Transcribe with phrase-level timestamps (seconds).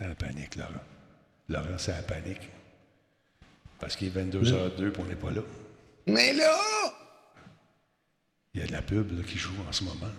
[0.00, 0.70] C'est la panique, Laurent.
[1.50, 2.48] Laurent, c'est la panique.
[3.78, 5.42] Parce qu'il est 22h02 et on n'est pas là.
[6.06, 6.56] Mais là!
[8.54, 10.10] Il y a de la pub là, qui joue en ce moment.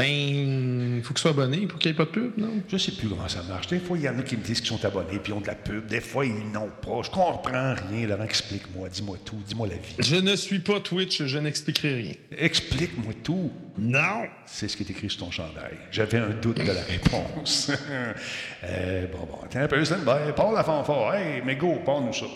[0.00, 2.62] Ben, il faut que tu sois abonné pour qu'il n'y ait pas de pub, non?
[2.68, 3.66] Je sais plus comment ça marche.
[3.66, 5.42] Des fois, il y en a qui me disent qu'ils sont abonnés puis ils ont
[5.42, 5.86] de la pub.
[5.88, 7.02] Des fois, ils n'ont pas.
[7.02, 8.06] Je comprends rien.
[8.06, 8.88] Laurent, explique-moi.
[8.88, 9.36] Dis-moi tout.
[9.46, 9.96] Dis-moi la vie.
[9.98, 12.14] Je ne suis pas Twitch, je n'expliquerai rien.
[12.38, 13.52] Explique-moi tout.
[13.76, 14.26] Non!
[14.46, 15.76] C'est ce qui est écrit sur ton chandail.
[15.90, 17.70] J'avais un doute de la réponse.
[18.64, 19.38] euh, bon, bon.
[19.50, 20.32] Tiens un peu, by.
[20.34, 21.14] Parle la fanfare.
[21.14, 22.26] Hey, Mégo, parle-nous ça.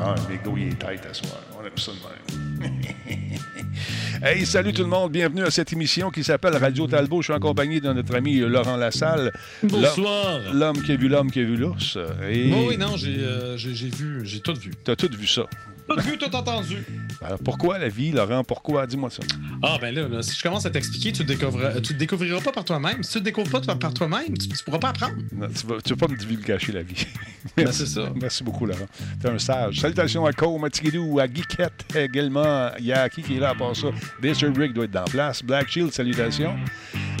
[0.00, 1.40] Ah, Mégo, il est tête à soir.
[1.56, 2.80] On aime ça de même.
[4.24, 5.12] hey, salut tout le monde.
[5.12, 7.22] Bienvenue à cette émission qui s'appelle Radio Talbot.
[7.22, 9.32] Je suis en compagnie de notre ami Laurent Lassalle.
[9.62, 10.40] Bonsoir.
[10.52, 11.98] L'homme- qui a vu l'homme qui a vu l'ours.
[12.30, 14.72] Et Oh oui, non, j'ai euh, j'ai- j'ai vu, j'ai tout vu.
[14.82, 15.46] t'as tout vu ça.
[15.88, 16.84] Tout vu, tout entendu.
[17.22, 18.42] Alors, pourquoi la vie, Laurent?
[18.44, 18.86] Pourquoi?
[18.86, 19.22] Dis-moi ça.
[19.62, 22.52] Ah, ben là, là, si je commence à t'expliquer, tu ne tu te découvriras pas
[22.52, 23.02] par toi-même.
[23.02, 25.14] Si tu ne découvres pas par toi-même, tu ne pourras pas apprendre.
[25.32, 27.06] Non, tu, vas, tu vas pas me divulgacher la vie.
[27.56, 28.10] Ben, c'est ça.
[28.20, 28.86] Merci beaucoup, Laurent.
[29.20, 29.78] T'es un sage.
[29.78, 32.70] Salutations à Co, à Tigidou, à Geekette également.
[32.78, 33.88] Il y a qui qui est là à part ça?
[34.20, 35.42] Desert Rick doit être dans place.
[35.42, 36.56] Black Shield, salutations.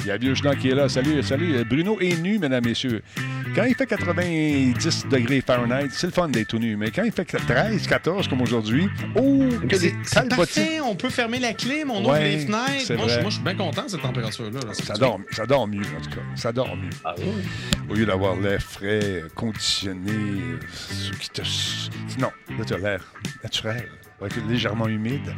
[0.00, 0.88] Il y a Vieux Schnock qui est là.
[0.88, 1.64] Salut, salut.
[1.64, 3.02] Bruno est nu, mesdames, messieurs.
[3.54, 6.76] Quand il fait 90 degrés Fahrenheit, c'est le fun d'être tout nu.
[6.76, 8.53] Mais quand il fait 13, 14 comme aujourd'hui,
[9.16, 10.36] oh, que des c'est calbotis.
[10.36, 12.94] parfait, on peut fermer la clim, on ouvre Ouais, les fenêtres.
[12.94, 13.20] Moi, je, vrai.
[13.22, 14.60] moi, je suis bien content de cette température-là.
[14.66, 14.74] là.
[14.74, 16.22] Ça dort, ça dort mieux, en tout cas.
[16.36, 16.90] Ça dort mieux.
[17.04, 17.24] Ah oui?
[17.90, 20.12] Au lieu d'avoir l'air frais, conditionné,
[20.72, 21.42] ce qui te...
[22.20, 23.88] Non, là, tu as l'air naturel,
[24.20, 25.34] avec légèrement humide.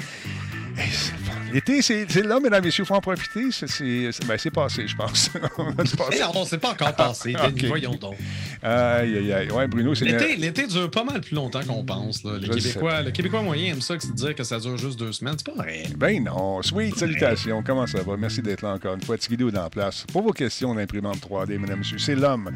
[1.53, 3.51] L'été, c'est là, mesdames et messieurs, il faut en profiter.
[3.51, 5.31] C'est ben, passé, je pense.
[5.59, 6.19] On a du passé.
[6.19, 7.35] Eh non, c'est pas encore passé.
[7.47, 7.49] Ah.
[7.67, 8.15] Voyons donc.
[8.63, 9.51] Aïe, aïe, aïe.
[9.51, 10.05] Ouais, Bruno, c'est...
[10.05, 12.25] L'été, dure pas mal plus longtemps qu'on pense.
[12.25, 12.39] Là.
[12.39, 15.13] Les Québécois, le Québécois moyen aime ça que se dire que ça dure juste deux
[15.13, 15.35] semaines.
[15.37, 15.85] C'est pas vrai.
[15.97, 16.63] Ben non.
[16.63, 17.63] Sweet, salutations.
[17.63, 18.17] Comment ça va?
[18.17, 19.19] Merci d'être là encore une fois.
[19.19, 20.07] Tigidou est dans la place.
[20.13, 22.51] Pour vos questions d'imprimante 3D, mesdames et messieurs, c'est l'homme.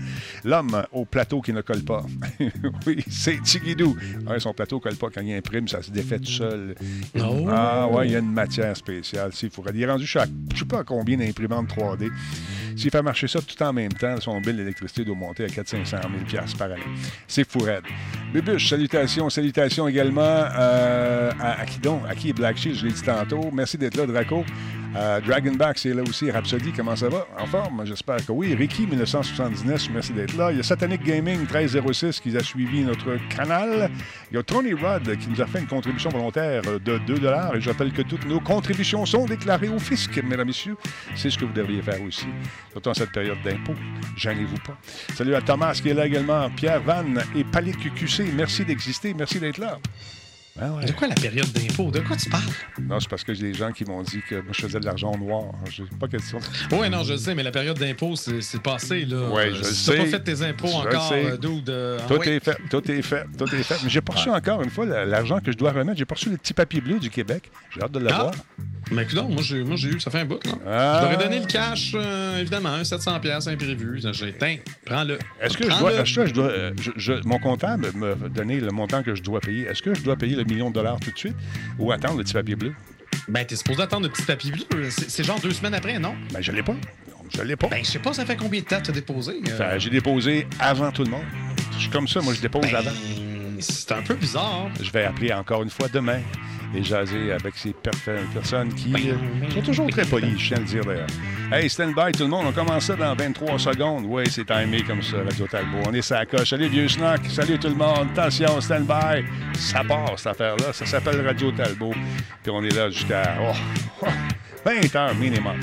[0.45, 2.05] L'homme au plateau qui ne colle pas.
[2.87, 3.97] oui, c'est Tigidou.
[4.27, 6.75] Ouais, son plateau ne colle pas quand il imprime, ça se défait seul.
[7.19, 7.47] Oh.
[7.49, 9.33] Ah ouais, il y a une matière spéciale.
[9.33, 9.65] S'il faut...
[9.73, 10.31] Il est rendu chaque...
[10.53, 12.11] Je sais pas combien d'imprimantes 3D.
[12.77, 15.85] S'il fait marcher ça tout en même temps, son bill d'électricité doit monter à 400-500
[16.31, 16.83] 000 par année.
[17.27, 17.85] C'est fou raide.
[18.33, 19.31] Bébuche, salutations.
[19.31, 22.03] Salutations également euh, à, qui donc?
[22.09, 22.79] À qui est Black Shield?
[22.79, 23.51] Je l'ai dit tantôt.
[23.53, 24.45] Merci d'être là, Draco.
[24.97, 26.31] Euh, Dragonback, c'est là aussi.
[26.31, 27.27] Rhapsody, comment ça va?
[27.39, 27.87] En forme?
[27.87, 28.55] J'espère que oui.
[28.55, 30.51] Ricky, 1979, merci d'être là.
[30.51, 33.91] Il y a Satanic Gaming, 1306, qui a suivi notre canal.
[34.31, 37.15] Il y a Tony Rudd, qui nous a fait une contribution volontaire de 2
[37.55, 40.77] Et je rappelle que toutes nos contributions sont déclarées au fisc, mesdames et messieurs.
[41.15, 42.27] C'est ce que vous devriez faire aussi,
[42.71, 43.75] surtout en cette période d'impôt.
[44.17, 44.77] Gênez-vous pas.
[45.15, 46.51] Salut à Thomas, qui est là également.
[46.51, 47.05] Pierre Van
[47.37, 49.15] et Palik QC, merci d'exister.
[49.15, 49.79] Merci d'être là.
[50.61, 50.85] Ouais.
[50.85, 51.91] De quoi la période d'impôt?
[51.91, 52.43] De quoi tu parles?
[52.83, 54.85] Non, c'est parce que j'ai des gens qui m'ont dit que moi, je faisais de
[54.85, 55.45] l'argent noir.
[55.71, 56.39] J'ai pas question.
[56.39, 59.05] de- Oui, non, je le sais, mais la période d'impôt, c'est passé.
[59.07, 59.29] Là.
[59.31, 59.97] Ouais, je Euh, le si sais.
[59.97, 62.91] pas fait tes impôts Je le encore, euh, dude, euh, ah Tout est fait, tout
[62.91, 63.77] est fait, tout est fait.
[63.85, 65.99] Mais j'ai reçu encore une fois la- l'argent que je dois remettre.
[65.99, 67.51] J'ai reçu le petit papier bleu du Québec.
[67.75, 68.33] J'ai hâte de l'avoir.
[68.91, 70.41] Mais écoute, moi, j'ai moi, j'ai eu, ça fait un bout.
[70.67, 70.99] Ah.
[71.01, 74.01] Je t'aurais donné le cash, euh, évidemment, un 700$ imprévu.
[74.13, 75.17] J'ai tiens, prends-le.
[75.41, 76.51] Est-ce que, je dois, est-ce que je dois.
[76.81, 79.67] je- je- mon comptable me donné le montant que je dois payer.
[79.67, 81.37] Est-ce que je dois payer le million de dollars tout de suite
[81.79, 82.73] ou attendre le petit papier bleu?
[83.29, 84.89] Ben, t'es supposé attendre le petit papier bleu.
[84.91, 86.15] C'est genre deux semaines après, non?
[86.33, 86.75] Ben, je l'ai pas.
[87.37, 87.69] Je l'ai pas.
[87.69, 89.41] Ben, je sais pas, ça fait combien de temps que t'as déposé?
[89.49, 89.57] euh?
[89.57, 91.25] Fait, J'ai déposé avant tout le monde.
[91.75, 92.91] Je suis comme ça, moi, je dépose Ben, avant.
[93.61, 94.69] C'est un peu bizarre.
[94.81, 96.21] Je vais appeler encore une fois demain
[96.75, 99.15] et jaser avec ces personnes qui euh,
[99.53, 101.07] sont toujours très polies, je tiens à le dire d'ailleurs.
[101.53, 104.05] Hey, stand by tout le monde, on commence ça dans 23 secondes.
[104.07, 105.79] Oui, c'est timé comme ça, Radio Talbot.
[105.89, 106.51] On est sa coche.
[106.51, 107.27] Salut, vieux snack.
[107.27, 108.09] Salut tout le monde.
[108.13, 109.25] Attention, stand by.
[109.59, 110.73] Ça part, cette affaire-là.
[110.73, 111.95] Ça s'appelle Radio Talbot.
[112.43, 114.07] Puis on est là jusqu'à oh,
[114.65, 115.59] 20 heures minimum.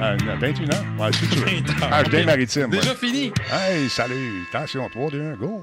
[0.00, 0.84] Euh, 21 heures?
[0.98, 1.44] Ouais, si tu veux.
[1.44, 1.88] 20 heures.
[1.92, 2.70] Ah, maritime.
[2.70, 2.96] Déjà ouais.
[2.96, 3.32] fini.
[3.52, 4.46] Hey, salut.
[4.52, 5.62] Attention, 3, 2, 1, go.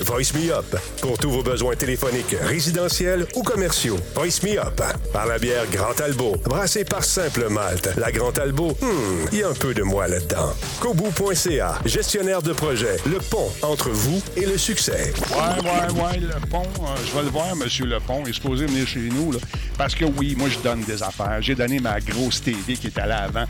[0.00, 3.98] Voice Me Up pour tous vos besoins téléphoniques, résidentiels ou commerciaux.
[4.14, 4.80] Voice Me Up
[5.12, 7.90] par la bière Grand Talbot, brassée par Simple Malte.
[7.96, 10.52] La Grand hmm, il y a un peu de moi là-dedans.
[10.80, 15.12] Kobu.ca, gestionnaire de projet, le pont entre vous et le succès.
[15.30, 18.22] Ouais, ouais, ouais, le pont, euh, je vais le voir, monsieur le pont.
[18.26, 19.38] Il est venir chez nous, là.
[19.76, 21.38] Parce que oui, moi, je donne des affaires.
[21.40, 23.44] J'ai donné ma grosse TV qui était là avant.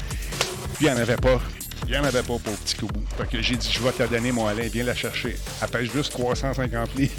[0.75, 1.41] Puis il n'y en avait pas.
[1.87, 3.01] Il n'y en avait pas pour Petit Koubou.
[3.17, 5.37] Fait que j'ai dit, je vais te donner, mon Alain, viens la chercher.
[5.61, 7.13] Elle pèse juste 350 livres.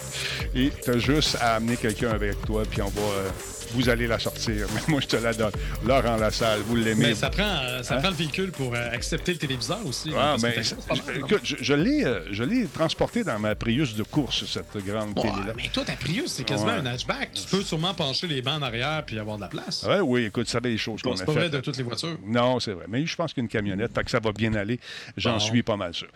[0.54, 3.00] Et tu as juste à amener quelqu'un avec toi, puis on va.
[3.00, 3.28] euh,
[3.76, 4.66] vous allez la sortir.
[4.74, 5.52] Mais moi, je te la donne.
[5.86, 7.08] Laurent Lassalle, vous l'aimez.
[7.08, 8.00] Mais ça prend, euh, ça Hein?
[8.00, 10.10] prend le véhicule pour euh, accepter le téléviseur aussi.
[10.16, 14.02] Ah, c'est- c'est écoute, je, je l'ai, euh, je l'ai transporté dans ma Prius de
[14.02, 15.52] course, cette grande Ouais, télé-là.
[15.56, 16.78] mais toi, ta Prius, c'est quasiment Ouais.
[16.78, 17.32] un hatchback.
[17.34, 19.84] Tu peux sûrement pencher les bancs en arrière puis avoir de la place.
[19.84, 21.52] Ouais, oui, écoute, ça des choses qu'on c'est a vrai faites.
[21.52, 22.18] de toutes les voitures.
[22.26, 22.86] Non, c'est vrai.
[22.88, 24.80] Mais je pense qu'une camionnette, fait que ça va bien aller.
[25.16, 25.38] J'en Bon.
[25.40, 26.08] suis pas mal sûr.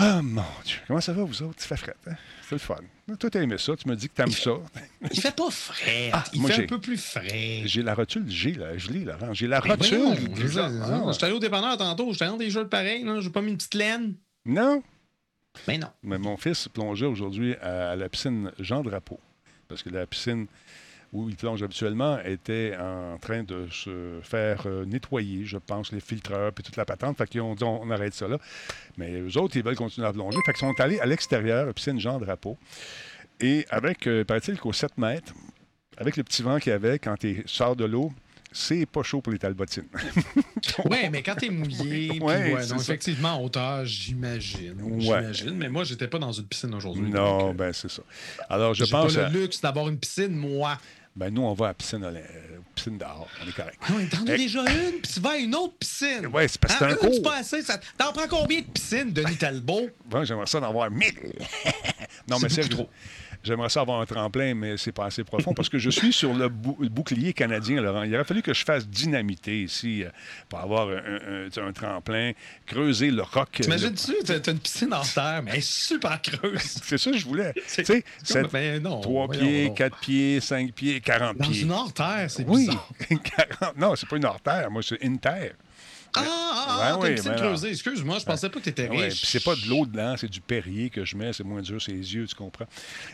[0.00, 0.78] Ah, mon Dieu.
[0.86, 1.60] Comment ça va, vous autres?
[1.60, 2.14] Ça fait frais, hein?
[2.42, 2.76] C'est le fun.
[3.18, 3.74] Toi, t'as aimé ça.
[3.76, 4.52] Tu me dis que t'aimes ça.
[5.12, 6.10] Il fait pas frais.
[6.12, 7.62] Ah, il moi, fait un peu plus frais.
[7.64, 8.76] J'ai la rotule G, là.
[8.78, 9.34] Je lis, Laurent.
[9.34, 9.98] J'ai la Ben rotule.
[9.98, 13.20] voyons, je Ah, J'étais allé au dépanneur tantôt, j'étais dans des jeux de pareil, là.
[13.20, 14.14] J'ai pas mis une petite laine.
[14.46, 14.82] non,
[15.66, 15.88] Mais non.
[16.02, 19.18] mais mon fils plongeait aujourd'hui à, à la piscine Jean Drapeau.
[19.66, 20.46] Parce que la piscine
[21.12, 26.00] où il plonge habituellement était en train de se faire euh, nettoyer, je pense, les
[26.00, 27.16] filtreurs puis toute la patente.
[27.16, 28.38] Fait qu'ils ont dit on, on arrête ça là.
[28.98, 30.38] Mais eux autres, ils veulent continuer à plonger.
[30.44, 32.58] Fait qu'ils sont allés à l'extérieur, à la piscine Jean Drapeau.
[33.40, 35.32] Et avec, euh, paraît-il qu'au 7 mètres,
[35.96, 38.12] avec le petit vent qu'il y avait quand tu sors de l'eau,
[38.50, 39.88] c'est pas chaud pour les talbotines.
[40.90, 44.80] Ouais, mais quand t'es mouillé, puis Ouais, ouais, c'est donc effectivement, en hauteur, j'imagine.
[44.82, 45.00] Ouais.
[45.00, 45.54] J'imagine.
[45.56, 47.10] Mais moi, j'étais pas dans une piscine aujourd'hui.
[47.10, 48.02] non, donc, euh, ben c'est ça.
[48.48, 49.14] Alors, je J'ai pense.
[49.14, 50.78] pas à- le luxe d'avoir une piscine, moi.
[51.18, 52.20] Ben nous, on va à la piscine, à la-
[52.76, 53.26] piscine dehors.
[53.44, 53.76] On est correct.
[53.90, 56.26] Non, t'en as déjà une, puis tu vas à une autre piscine.
[56.28, 57.22] Ouais, c'est parce que c'est un cours.
[57.22, 57.60] pas assez.
[57.62, 59.88] ça- T'en prends combien de piscines, Denis Talbot?
[60.06, 61.12] Bon, j'aimerais ça d'en avoir mille.
[62.28, 62.88] non, mais C'est trop.
[63.44, 66.34] J'aimerais ça avoir un tremplin, mais c'est pas assez profond parce que je suis sur
[66.34, 68.02] le, bou- le bouclier canadien, Laurent.
[68.02, 70.10] Il aurait fallu que je fasse dynamiter ici euh,
[70.48, 72.32] pour avoir un, un- un- un tremplin,
[72.66, 73.48] creuser le roc.
[73.60, 76.60] euh, T'imagines-tu, t'as t'as une piscine en terre, mais elle est super creuse.
[76.82, 77.52] C'est ça que je voulais.
[77.54, 79.76] Tu sais, c'est comme- sept- ben non, 3 voyons pieds, donc.
[79.78, 81.62] 4 pieds, 5 pieds, 40 Dans pieds.
[81.62, 82.88] une hors-terre, c'est Oui, bizarre.
[83.58, 83.76] 40.
[83.78, 84.70] Non, c'est pas une hors-terre.
[84.70, 85.52] Moi, c'est une terre.
[86.14, 87.70] Ah, ah, ah, Ouais, oui, ben creusée.
[87.70, 89.18] Excuse-moi, je pensais pas que t'étais Ouais, riche.
[89.22, 91.32] puis c'est pas de l'eau dedans, c'est du Perrier que je mets.
[91.32, 92.66] C'est moins dur, c'est les yeux, tu comprends?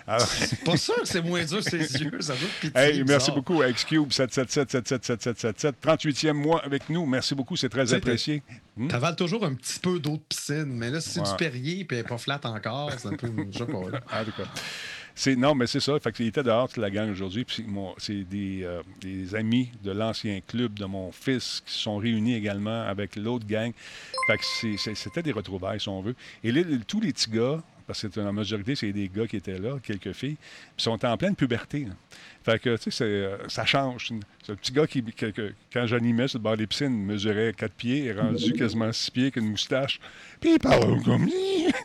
[0.07, 0.27] Alors,
[0.65, 2.81] Pas sûr que c'est moins dur ses yeux, ça doit pitié.
[2.81, 3.35] Hey, merci bizarre.
[3.37, 5.73] beaucoup Xcube 777-777-7777.
[5.83, 7.07] 38e mois avec nous.
[7.07, 8.43] Merci beaucoup, c'est très apprécié.
[8.77, 8.89] Hmm?
[8.89, 11.31] T'avales toujours un petit peu d'eau de piscine, mais là, si c'est Ouais.
[11.31, 13.31] du Perrier puis elle est pas flat encore, c'est un peu.
[13.53, 13.79] Je sais pas.
[14.11, 14.47] Ah, d'accord.
[15.37, 15.99] Non, mais c'est ça.
[16.01, 17.47] Fait qu'il était dehors la gang aujourd'hui.
[17.99, 22.35] C'est des, euh, des amis de l'ancien club de mon fils qui se sont réunis
[22.35, 23.73] également avec l'autre gang.
[24.27, 24.41] Fait
[24.95, 26.17] c'était des retrouvailles, si on veut.
[26.43, 26.53] Et
[26.87, 30.13] tous les petits gars, parce que la majorité, c'est des gars qui étaient là, quelques
[30.13, 30.37] filles,
[30.77, 31.85] sont en pleine puberté.
[31.85, 31.95] là.
[32.45, 34.11] Fait que, tu sais, euh, ça change.
[34.45, 37.55] C'est un petit gars qui, que- que- quand j'animais sur le bord des piscines, mesurait
[37.57, 39.99] 4 pieds, est rendu quasiment 6 pieds avec une moustache.
[40.41, 41.27] Puis il parle comme...
[41.29, 41.33] tu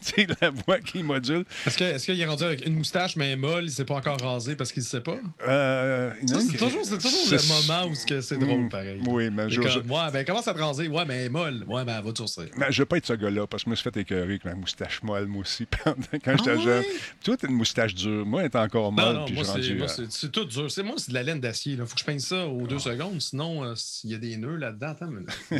[0.01, 1.45] sais, la voix qui module.
[1.65, 4.19] Est-ce que- est-ce qu'il est rendu avec une moustache, mais molle, il s'est pas encore
[4.19, 5.15] rasé parce qu'il sait pas?
[5.47, 8.69] Euh, c'est toujours, le moment où c'est c'est drôle, Mm.
[8.69, 9.01] pareil.
[9.07, 10.89] Oui, mais je- comme, ouais, ben commence à te raser.
[10.89, 11.63] Ouais, mais elle est molle.
[11.67, 12.45] Ouais, ben elle va te sourcir.
[12.57, 14.43] Mais je veux pas être ce gars-là parce que je me suis fait écœurer avec
[14.45, 16.79] ma moustache molle, moi aussi, pendant- quand j'étais Ah jeune.
[16.79, 16.85] ouais?
[17.23, 18.25] Toi, t'as une moustache dure.
[18.25, 19.05] Moi, elle est encore molle.
[19.05, 20.69] Non, non, puis moi, c'est tout dur.
[20.71, 21.73] C'est, moi, c'est de la laine d'acier.
[21.73, 22.91] Il faut que je peigne ça aux deux Ah.
[22.91, 23.21] secondes.
[23.21, 25.21] Sinon, euh, s'il y a des nœuds là-dedans, attends, mais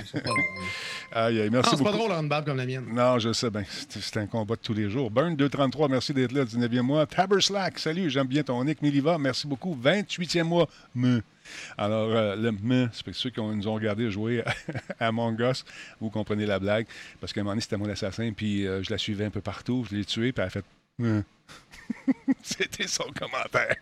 [1.12, 2.86] aïe, merci Ah, c'est pas drôle, une barbe comme la mienne.
[2.92, 3.64] Non, je sais bien.
[3.90, 5.10] C'est c'est un combat de tous les jours.
[5.12, 7.06] Burn 233, merci d'être là, 19e mois.
[7.06, 8.82] Taber Slack, salut, j'aime bien ton nick.
[8.82, 9.76] Miliva, merci beaucoup.
[9.76, 10.68] 28e mois.
[10.96, 11.22] Me.
[11.78, 14.44] Alors, euh, le me, c'est pour ceux qui ont- nous ont regardé jouer
[15.00, 15.66] à Among Us,
[16.00, 16.86] vous comprenez la blague.
[17.20, 19.42] Parce qu'à un moment donné, c'était mon assassin, puis euh, je la suivais un peu
[19.42, 20.66] partout, je l'ai tué, puis elle a fait.
[21.00, 21.24] Me.
[22.44, 23.76] c'était son commentaire.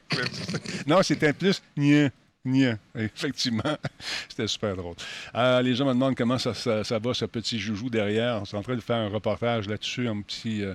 [0.85, 1.61] non, c'était plus.
[1.75, 2.09] Nya.
[2.45, 2.77] Nya.
[2.95, 3.77] Effectivement,
[4.29, 4.95] c'était super drôle.
[5.35, 8.41] Euh, les gens me demandent comment ça, ça- ça va, ce petit joujou derrière.
[8.41, 10.73] On est en train de faire un reportage là-dessus, un petit, euh,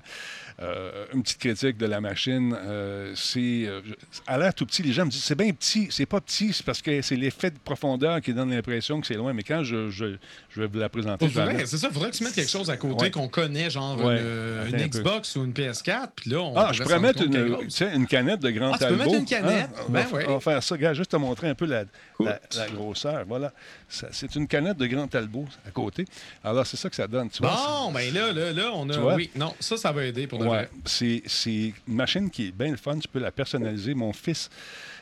[0.62, 2.56] euh, une petite critique de la machine.
[2.56, 3.80] Euh, c'est, euh,
[4.26, 5.88] à l'air tout petit, les gens me disent c'est bien petit.
[5.90, 9.14] C'est pas petit, c'est parce que c'est l'effet de profondeur qui donne l'impression que c'est
[9.14, 9.32] loin.
[9.32, 10.16] Mais quand je, je,
[10.50, 12.76] je vais vous la présenter, c'est ça, il faudrait que tu mettes quelque chose à
[12.76, 13.10] côté Ouais.
[13.10, 14.20] qu'on connaît, genre Ouais.
[14.20, 14.98] une, Attends une un peu.
[14.98, 16.08] Xbox ou une PS4.
[16.16, 17.58] Puis là, on Ah, je pourrais mettre une,
[17.94, 19.70] une canette de Grand Ah, tu peux mettre une canette?
[19.76, 20.74] Ah, on, Ben va, on va faire ça.
[20.74, 21.84] Regarde, juste te montrer un peu la,
[22.24, 23.24] la, la grosseur.
[23.26, 23.52] Voilà.
[23.88, 26.04] C'est une canette de Grand Talbot à côté.
[26.42, 27.30] Alors, c'est ça que ça donne.
[27.30, 29.14] Tu vois, Bon, ben là, là, là, on a.
[29.14, 32.52] Oui, non, ça, ça va aider pour de Ouais, c'est c'est une machine qui est
[32.52, 32.98] bien le fun.
[32.98, 33.94] Tu peux la personnaliser.
[33.94, 34.48] Mon fils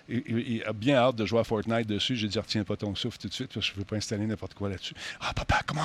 [0.08, 2.16] il, il- il a bien hâte de jouer à Fortnite dessus.
[2.16, 3.94] J'ai dit, retiens pas ton souffle tout de suite parce que je ne veux pas
[3.96, 4.94] installer n'importe quoi là-dessus.
[5.20, 5.82] Ah, papa, comment?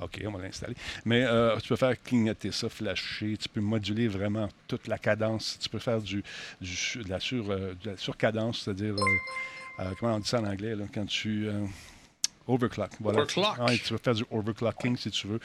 [0.00, 0.74] OK, on va l'installer.
[1.06, 3.38] Mais euh, tu peux faire clignoter ça, flasher.
[3.40, 5.56] Tu peux moduler vraiment toute la cadence.
[5.60, 6.22] Tu peux faire du,
[6.60, 9.04] du de, la sur, euh, de la surcadence, c'est-à-dire, euh,
[9.80, 11.46] euh, comment on dit ça en anglais, là, quand tu.
[11.48, 11.64] euh,
[12.50, 12.90] Overclock.
[13.00, 13.18] Voilà.
[13.20, 13.58] Overclock.
[13.68, 15.38] Ouais, tu peux faire du overclocking si tu veux.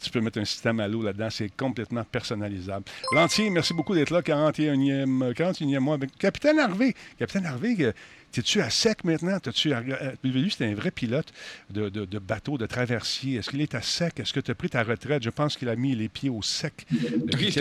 [0.00, 1.28] Tu peux mettre un système à l'eau là-dedans.
[1.28, 2.84] C'est complètement personnalisable.
[3.12, 4.20] L'entier, merci beaucoup d'être là.
[4.20, 5.94] 41e, 41e mois.
[5.94, 6.94] avec Capitaine Harvey.
[7.18, 7.92] Capitaine Harvey,
[8.34, 9.38] T'es-tu à sec maintenant?
[9.38, 9.80] T'as-tu, euh,
[10.24, 11.32] lui, c'était un vrai pilote
[11.70, 13.36] de, de, de bateau, de traversier.
[13.38, 14.18] Est-ce qu'il est à sec?
[14.18, 15.22] Est-ce que tu as pris ta retraite?
[15.22, 16.84] Je pense qu'il a mis les pieds au sec.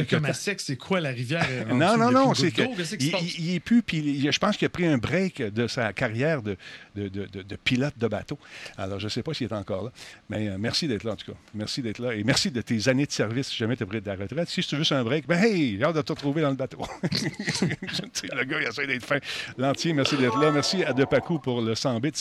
[0.09, 1.45] comme à sec, c'est quoi la rivière?
[1.69, 2.61] Non, non, depuis non, une c'est que
[2.99, 3.21] il, passe?
[3.37, 5.93] il- il est plus, puis il- je pense qu'il a pris un break de sa
[5.93, 6.57] carrière de,
[6.95, 8.39] de, de- pilote de bateau.
[8.77, 9.91] Alors, je ne sais pas s'il est encore là,
[10.29, 11.37] mais euh, merci d'être là, en tout cas.
[11.53, 14.01] Merci d'être là et merci de tes années de service si jamais tu as pris
[14.01, 14.49] de la retraite.
[14.49, 16.55] Si tu veux juste un break, ben hey, j'ai hâte de te retrouver dans le
[16.55, 16.79] bateau.
[18.33, 19.19] Le gars, il essaie d'être fin.
[19.57, 20.51] L'entier, merci d'être là.
[20.51, 22.11] Merci à Depakou pour le 100 bits.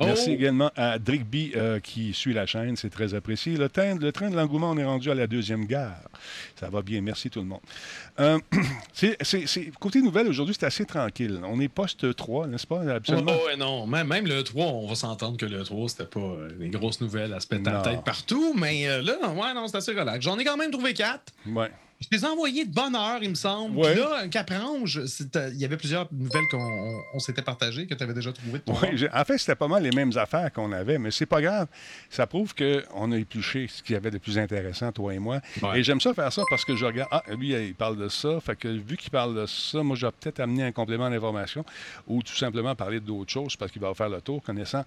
[0.00, 0.32] Merci Oh!
[0.32, 3.56] également à Drigby euh, qui suit la chaîne, c'est très apprécié.
[3.56, 6.00] Le train, le train de l'engouement, on est rendu à la deuxième gare.
[6.58, 7.60] Ça va bien, merci tout le monde.
[8.20, 8.38] Euh,
[8.92, 11.40] c'est, c'est- c'est- côté nouvelle, aujourd'hui, c'est assez tranquille.
[11.44, 12.80] On est poste 3, n'est-ce pas?
[12.90, 13.32] Absolument?
[13.34, 13.86] Oh, non.
[13.86, 17.00] Même, même le 3, on va s'entendre que le 3, c'était pas euh, les grosses
[17.00, 17.82] nouvelles à se péter la Non.
[17.82, 18.54] tête partout.
[18.54, 20.24] Mais euh, là, ouais, non, c'est assez relax.
[20.24, 21.20] J'en ai quand même trouvé 4.
[21.48, 21.70] Ouais.
[22.02, 23.76] Je les ai envoyés de bonne heure, il me semble.
[23.78, 23.92] Ouais.
[23.92, 25.00] Puis là, Caprange,
[25.52, 28.60] il y avait plusieurs nouvelles qu'on on- on s'était partagées, que tu avais déjà trouvées
[28.64, 31.26] de Ouais, j'ai- en fait, c'était pas mal les mêmes affaires qu'on avait, mais c'est
[31.26, 31.68] pas grave.
[32.10, 35.40] Ça prouve qu'on a épluché ce qu'il y avait de plus intéressant, toi et moi.
[35.62, 35.80] Ouais.
[35.80, 38.40] Et j'aime ça faire ça parce que je regarde, ah, lui, il parle de ça.
[38.40, 41.64] Fait que vu qu'il parle de ça, moi, je vais peut-être amener un complément d'information
[42.06, 44.84] ou tout simplement parler d'autres choses parce qu'il va faire le tour, connaissant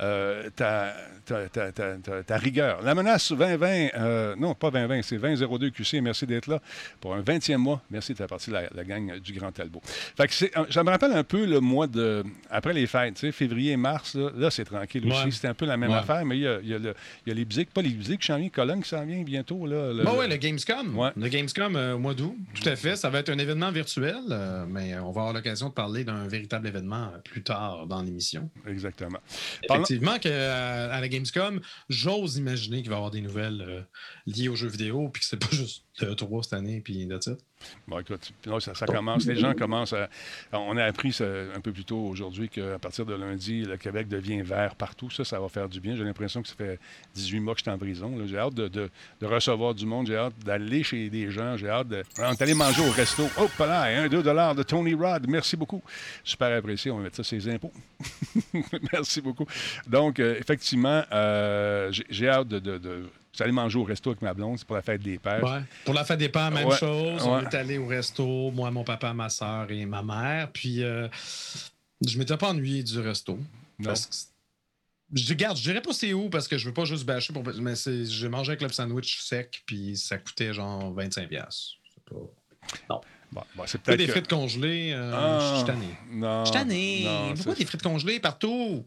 [0.00, 0.94] euh, ta,
[1.26, 2.82] ta, ta- ta- ta- ta rigueur.
[2.82, 6.00] La menace 2020, euh, non, pas 2020, c'est 2002 QC.
[6.00, 6.57] Merci d'être là
[7.00, 7.82] pour un 20e mois.
[7.90, 9.80] Merci de faire partie de la, la gang du Grand Talbot.
[9.84, 12.24] Fait que c'est, euh, ça me rappelle un peu le mois de.
[12.50, 15.32] Après les fêtes, tu sais, février, mars, là, là, c'est tranquille aussi.
[15.32, 15.96] C'était un peu la même Ouais.
[15.96, 16.94] affaire, mais il y a, il y a le-
[17.26, 19.66] il y a les musiques, pas les musiques viennent, Cologne qui s'en vient bientôt.
[19.66, 20.96] Là, le- Bah ouais, le Gamescom.
[20.98, 21.10] Ouais.
[21.16, 22.36] Le Gamescom euh, au mois d'août.
[22.54, 22.96] Tout à fait.
[22.96, 26.26] Ça va être un événement virtuel, euh, mais on va avoir l'occasion de parler d'un
[26.28, 28.50] véritable événement plus tard dans l'émission.
[28.66, 29.18] Exactement.
[29.62, 33.86] Effectivement, que, euh, à la Gamescom, j'ose imaginer qu'il va y avoir des nouvelles
[34.26, 37.38] liées aux jeux vidéo, puis que c'est pas juste 3 cette année, puis that's it.
[37.86, 39.26] Bon, écoute, là, ça, ça commence.
[39.26, 40.08] Les gens commencent à.
[40.52, 44.08] On a appris ça un peu plus tôt aujourd'hui qu'à partir de lundi, le Québec
[44.08, 45.10] devient vert partout.
[45.10, 45.96] Ça, ça va faire du bien.
[45.96, 46.78] J'ai l'impression que ça fait
[47.14, 48.14] 18 mois que je suis en prison.
[48.26, 48.90] J'ai hâte de,
[49.22, 50.06] recevoir du monde.
[50.06, 51.56] J'ai hâte d'aller chez des gens.
[51.56, 51.88] J'ai hâte
[52.40, 53.24] allé manger au resto.
[53.38, 55.26] Oh, là, 1, 2 dollars de Tony Rod.
[55.28, 55.82] Merci beaucoup.
[56.22, 56.90] Super apprécié.
[56.90, 57.72] On va mettre ça sur les impôts.
[58.92, 59.46] Merci beaucoup.
[59.86, 64.58] Donc, euh, effectivement, euh, j'ai hâte de, de- J'allais manger au resto avec ma blonde,
[64.58, 65.42] c'est pour la fête des pères.
[65.42, 65.60] Ouais.
[65.84, 66.76] Pour la fête des pères, même Ouais.
[66.76, 67.22] chose.
[67.24, 70.50] On est allé au resto, moi, mon papa, ma soeur et ma mère.
[70.52, 71.08] Puis euh,
[72.06, 73.38] je m'étais pas ennuyé du resto.
[73.78, 73.86] Non.
[73.86, 74.14] Parce que
[75.20, 77.42] je garde, je dirais pas c'est où parce que je veux pas juste bâcher pour.
[77.60, 81.28] Mais c'est- j'ai mangé un club sandwich sec, puis ça coûtait genre 25$.
[81.28, 81.76] piastres.
[81.94, 83.00] C'est pas.
[83.30, 83.98] Bon, bon, c'est Pas peut-être.
[83.98, 85.88] des que- frites congelées, euh, Ah, je suis tanné.
[86.10, 86.44] Non.
[86.44, 87.02] Je suis tanné.
[87.04, 88.84] non, Pourquoi des frites congelées partout?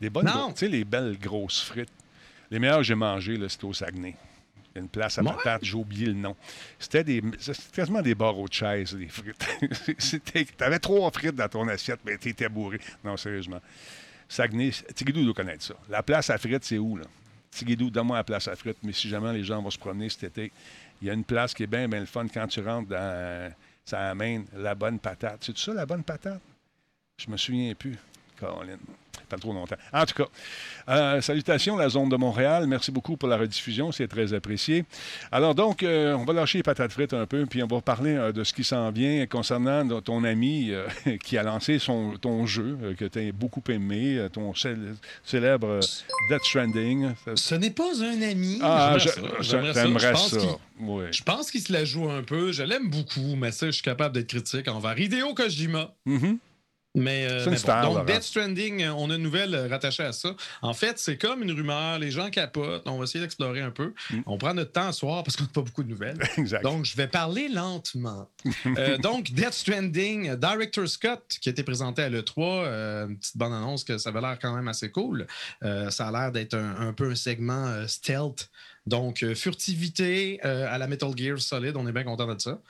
[0.00, 0.52] Des bonnes, Non.
[0.52, 1.88] tu sais, les belles grosses frites.
[2.52, 4.14] Les meilleures que j'ai mangées, là, c'était au Saguenay.
[4.54, 6.36] Il y a une place à patates, j'ai oublié le nom.
[6.78, 7.22] C'était des,
[7.72, 9.42] quasiment des barreaux de chaise, les frites.
[10.58, 12.78] T'avais trois frites dans ton assiette, mais t'étais bourré.
[13.02, 13.60] Non, sérieusement.
[14.28, 15.74] Saguenay, Tigidou doit connaître ça.
[15.88, 17.04] La place à frites, c'est où, là?
[17.50, 20.24] Tigidou, donne-moi la place à frites, mais si jamais les gens vont se promener cet
[20.24, 20.52] été,
[21.00, 23.50] il y a une place qui est bien, bien le fun quand tu rentres dans.
[23.82, 25.38] Ça amène la bonne patate.
[25.40, 26.40] C'est ça, la bonne patate?
[27.16, 27.96] Je me souviens plus.
[28.38, 28.78] Caroline.
[29.32, 29.76] Pas trop longtemps.
[29.94, 30.28] En tout cas,
[30.90, 32.66] euh, salutations, la zone de Montréal.
[32.66, 33.90] Merci beaucoup pour la rediffusion.
[33.90, 34.84] C'est très apprécié.
[35.30, 38.14] Alors, donc, euh, on va lâcher les patates frites un peu, puis on va parler
[38.14, 40.86] euh, de ce qui s'en vient concernant ton ami euh,
[41.24, 45.80] qui a lancé son, ton jeu, que tu as beaucoup aimé, ton cél- célèbre
[46.28, 47.12] Death Stranding.
[47.34, 48.58] Ce n'est pas un ami.
[48.62, 48.96] Ah,
[49.40, 49.86] J'aimerais ça.
[49.86, 50.12] Je- ça.
[50.12, 50.48] pense qu'il-
[50.80, 51.04] Oui.
[51.10, 52.52] Je pense qu'il se la joue un peu.
[52.52, 55.94] Je l'aime beaucoup, mais ça, je suis capable d'être critique envers Hideo Kojima.
[56.04, 56.36] Mhm.
[56.94, 58.06] Mais, euh, mais star, Donc.
[58.06, 60.36] Death Stranding, euh, on a une nouvelle euh, rattachée à ça.
[60.60, 61.98] En fait, c'est comme une rumeur.
[61.98, 62.82] Les gens capotent.
[62.84, 63.94] On va essayer d'explorer un peu.
[64.10, 64.20] Mm.
[64.26, 66.18] On prend notre temps à soir parce qu'on n'a pas beaucoup de nouvelles.
[66.36, 66.62] Exact.
[66.62, 68.28] Donc, je vais parler lentement.
[68.78, 73.36] Euh, donc, Death Stranding, Director Scott, qui a été présenté à l'E3, euh, une petite
[73.36, 75.26] bonne annonce que ça avait l'air quand même assez cool.
[75.62, 78.50] Ça a l'air d'être un, un peu un segment stealth.
[78.86, 82.60] Donc, furtivité à la Metal Gear Solid, on est bien content de ça.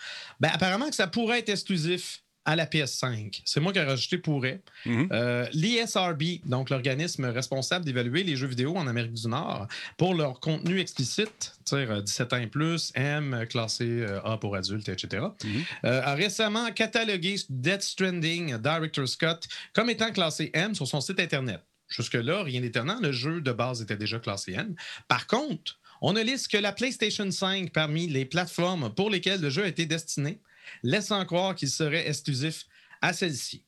[0.41, 3.43] Ben, apparemment que ça pourrait être exclusif à la PS5.
[3.45, 4.61] C'est moi qui ai rajouté pourrait.
[4.85, 5.09] Mhm.
[5.13, 10.41] Euh, L'ISRB, donc l'organisme responsable d'évaluer les jeux vidéo en Amérique du Nord, pour leur
[10.41, 15.25] contenu explicite, c'est-à-dire euh, 17 ans et plus, M, classé euh, A pour adultes, etc.,
[15.45, 15.63] Mhm.
[15.85, 21.21] euh, a récemment catalogué Death Stranding Director Scott comme étant classé M sur son site
[21.21, 21.61] Internet.
[21.89, 24.75] Jusque-là, rien d'étonnant, le jeu de base était déjà classé M.
[25.09, 29.51] Par contre, on ne liste que la PlayStation 5 parmi les plateformes pour lesquelles le
[29.51, 30.41] jeu a été destiné,
[30.83, 32.67] laissant croire qu'il serait exclusif
[33.01, 33.65] à celle-ci.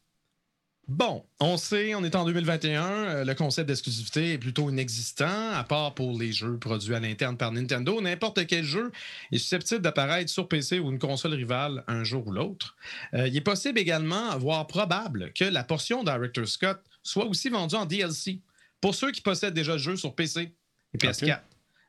[0.86, 5.64] Bon, on sait, on est en 2021, euh, le concept d'exclusivité est plutôt inexistant, à
[5.64, 8.02] part pour les jeux produits à l'interne par Nintendo.
[8.02, 8.92] N'importe quel jeu
[9.32, 12.76] est susceptible d'apparaître sur PC ou une console rivale un jour ou l'autre.
[13.14, 17.76] Euh, il est possible également, voire probable, que la portion Director Scott soit aussi vendue
[17.76, 18.40] en DLC
[18.82, 20.52] pour ceux qui possèdent déjà le jeu sur PC
[20.92, 21.40] et PS4.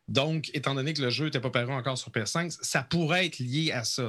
[0.08, 3.40] Donc, étant donné que le jeu n'était pas paru encore sur PS5, ça pourrait être
[3.40, 4.08] lié à ça.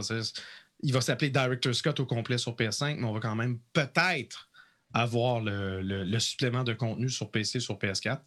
[0.81, 4.49] Il va s'appeler Director Scott au complet sur PS5, mais on va quand même peut-être
[4.93, 8.21] avoir le, supplément de contenu sur PC, sur PS4.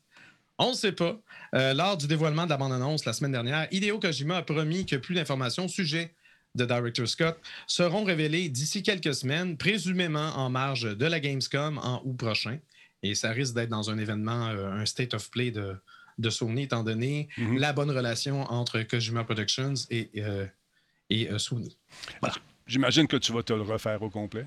[0.58, 1.20] On ne sait pas.
[1.56, 4.98] Euh, lors du dévoilement de la bande-annonce la semaine dernière, Hideo Kojima a promis que
[4.98, 6.14] plus d'informations au sujet
[6.56, 12.02] de Director Scott seront révélées d'ici quelques semaines, présumément en marge de la Gamescom en
[12.04, 12.60] août prochain.
[13.04, 15.78] Et ça risque d'être dans un événement, euh, un state of play de,
[16.18, 17.58] de Sony, étant donné mhm.
[17.58, 20.46] la bonne relation entre Kojima Productions et, euh,
[21.10, 21.78] et Sony.
[22.68, 24.46] J'imagine que tu vas te le refaire au complet.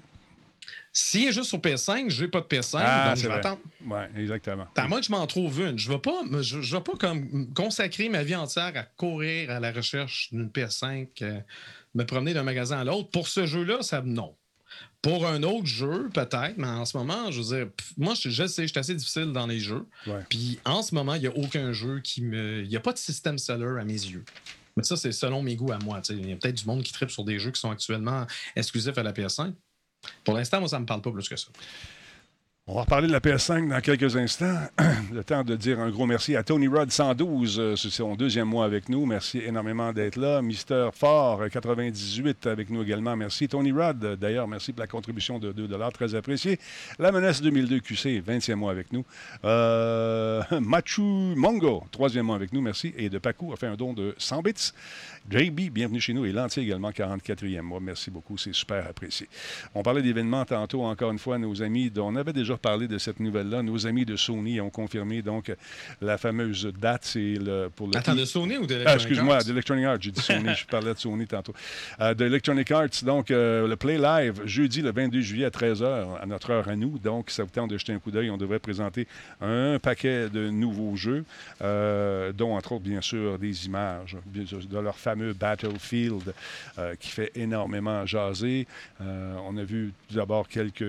[0.93, 3.61] S'il est juste sur PS5, je n'ai pas de PS5, ah, donc je vais attendre.
[3.85, 4.67] Oui, exactement.
[4.77, 5.79] À moins que je m'en trouve une.
[5.79, 9.59] Je ne vais pas, je, vais pas comme consacrer ma vie entière à courir à
[9.59, 11.41] la recherche d'une PS5, euh,
[11.95, 13.09] me promener d'un magasin à l'autre.
[13.11, 14.35] Pour ce jeu-là, ça non.
[15.01, 17.67] Pour un autre jeu, peut-être, mais en ce moment, je veux dire,
[17.97, 19.87] moi, je, sais, je suis assez difficile dans les jeux.
[20.29, 22.63] Puis en ce moment, il n'y a aucun jeu qui me.
[22.63, 24.25] Il n'y a pas de système seller à mes yeux.
[24.77, 26.01] Mais ça, c'est selon mes goûts à moi.
[26.11, 28.27] Il y a peut-être du monde qui tripe sur des jeux qui sont actuellement
[28.57, 29.53] exclusifs à la PS5.
[30.25, 31.49] Pour l'instant, moi, ça ne me parle pas plus que ça.
[32.69, 34.57] On va reparler de la PS5 dans quelques instants.
[35.13, 38.47] Le temps de dire un gros merci à Tony Rudd 112, euh, c'est son deuxième
[38.47, 39.05] mois avec nous.
[39.05, 40.41] Merci énormément d'être là.
[40.43, 43.17] Mister Fort 98 avec nous également.
[43.17, 44.17] Merci Tony Rudd.
[44.17, 46.61] D'ailleurs, merci pour la contribution de 2 très apprécié.
[47.01, 49.05] La menace 2002 QC 20e mois avec nous.
[49.45, 52.61] Euh, Machu Mongo troisième mois avec nous.
[52.61, 52.95] Merci.
[52.97, 54.73] Et de Paco a fait un don de 100 bits.
[55.29, 56.27] JB, bienvenue chez nous.
[56.27, 57.81] Et Lantier également, 44e mois.
[57.81, 59.29] Merci beaucoup, c'est super apprécié.
[59.75, 63.21] On parlait d'événements tantôt, encore une fois, nos amis, on avait déjà parlé de cette
[63.21, 63.63] nouvelle-là.
[63.63, 65.53] Nos amis de Sony ont confirmé donc
[66.01, 67.03] la fameuse date.
[67.05, 67.97] C'est le, pour le.
[67.97, 69.99] Attends, de Sony ou d'Electronic ah, Excuse-moi, d'Electronic Arts.
[70.01, 71.55] J'ai dit Sony, je parlais de Sony tantôt.
[72.01, 76.27] Euh, D'Electronic Arts, donc euh, le Play Live, jeudi le 22 juillet à 13h, à
[76.27, 76.99] notre heure à nous.
[76.99, 78.31] Donc, ça vous tente de jeter un coup d'œil.
[78.31, 79.07] On devrait présenter
[79.41, 81.25] un paquet de nouveaux jeux,
[81.63, 86.35] euh, dont entre autres, bien sûr, des images de leur fameux Battlefield
[86.79, 88.67] euh, qui fait énormément jaser.
[89.01, 90.85] On a vu d'abord quelques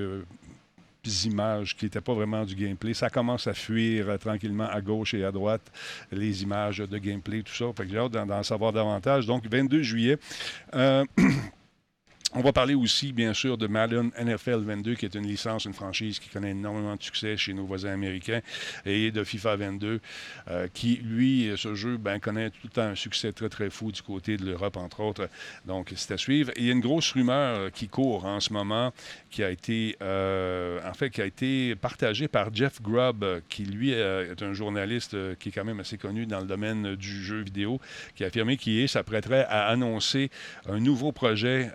[1.25, 2.93] images qui n'étaient pas vraiment du gameplay.
[2.93, 5.71] Ça commence à fuir euh, tranquillement à gauche et à droite,
[6.11, 7.65] les images de gameplay, tout ça.
[7.75, 9.25] Fait que j'ai hâte d'en savoir davantage.
[9.25, 10.17] Donc, 22 juillet.
[12.35, 15.73] On va parler aussi, bien sûr, de Madden NFL 22, qui est une licence, une
[15.73, 18.41] franchise qui connaît énormément de succès chez nos voisins américains,
[18.87, 20.01] et de FIFA 22,
[20.49, 23.91] euh, qui, lui, ce jeu, ben, connaît tout le temps un succès très, très fou
[23.91, 25.29] du côté de l'Europe, entre autres.
[25.67, 26.51] Donc, c'est à suivre.
[26.57, 28.91] il y a une grosse rumeur qui court en ce moment,
[29.29, 33.93] qui a été, euh, en fait, qui a été partagée par Jeff Grubb, qui, lui,
[33.93, 37.43] euh, est un journaliste qui est quand même assez connu dans le domaine du jeu
[37.43, 37.79] vidéo,
[38.15, 40.31] qui a affirmé qu'il s'apprêterait à annoncer
[40.67, 41.69] un nouveau projet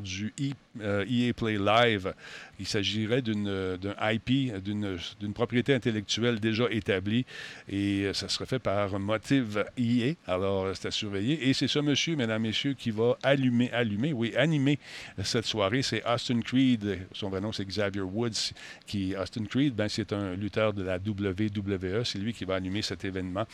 [0.00, 2.14] du EA e Play Live
[2.58, 7.24] il s'agirait d'un IP, d'une propriété intellectuelle déjà établie
[7.68, 10.14] et ça serait fait par Motive IA.
[10.26, 11.48] Alors, c'est à surveiller.
[11.48, 14.78] Et c'est ce monsieur, mesdames, messieurs, qui va allumer, allumer, oui, animer
[15.22, 15.82] cette soirée.
[15.82, 16.98] C'est Austin Creed.
[17.12, 18.52] Son vrai nom, c'est Xavier Woods.
[18.86, 22.04] Qui, Austin Creed, ben, c'est un lutteur de la WWE.
[22.04, 23.46] C'est lui qui va animer cet événement.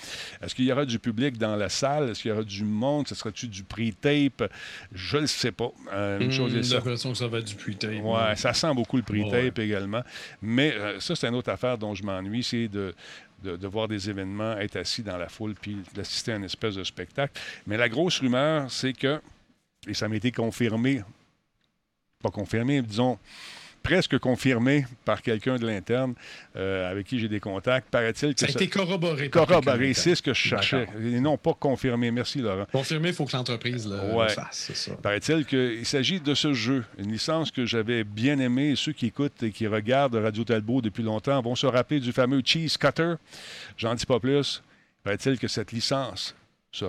[0.43, 2.11] Est-ce qu'il y aura du public dans la salle?
[2.11, 3.09] Est-ce qu'il y aura du monde?
[3.09, 4.51] Ce sera-tu du pre-tape?
[4.93, 5.71] Je ne le sais pas.
[5.93, 8.03] Euh, une chose est l'impression que ça va être du pre-tape.
[8.03, 10.03] Ouais, ça sent beaucoup le pre-tape également.
[10.43, 12.95] Mais euh, ça, c'est une autre affaire dont je m'ennuie, c'est de,
[13.43, 16.85] de, voir des événements, être assis dans la foule, puis d'assister à une espèce de
[16.85, 17.41] spectacle.
[17.67, 19.21] Mais la grosse rumeur, c'est que,
[19.87, 21.03] et ça m'a été confirmé,
[22.23, 23.19] pas confirmé, disons,
[23.83, 26.15] presque confirmé par quelqu'un de l'interne
[26.57, 27.91] euh, avec qui j'ai des contacts.
[27.91, 29.31] Paraît-il que ça a été corroboré.
[29.31, 30.89] Corroboré, c'est ce que je cherchais.
[31.03, 32.11] Et non pas confirmé.
[32.11, 32.67] Merci, Laurent.
[32.73, 34.73] Confirmé, il faut que l'entreprise le, fasse.
[34.75, 34.93] Ça.
[34.97, 38.75] Paraît-il qu'il s'agit de ce jeu, une licence que j'avais bien aimée.
[38.77, 42.43] Ceux qui écoutent et qui regardent Radio Talbot depuis longtemps vont se rappeler du fameux
[42.45, 43.15] Cheese Cutter.
[43.77, 44.63] J'en dis pas plus.
[45.03, 46.35] Paraît-il que cette licence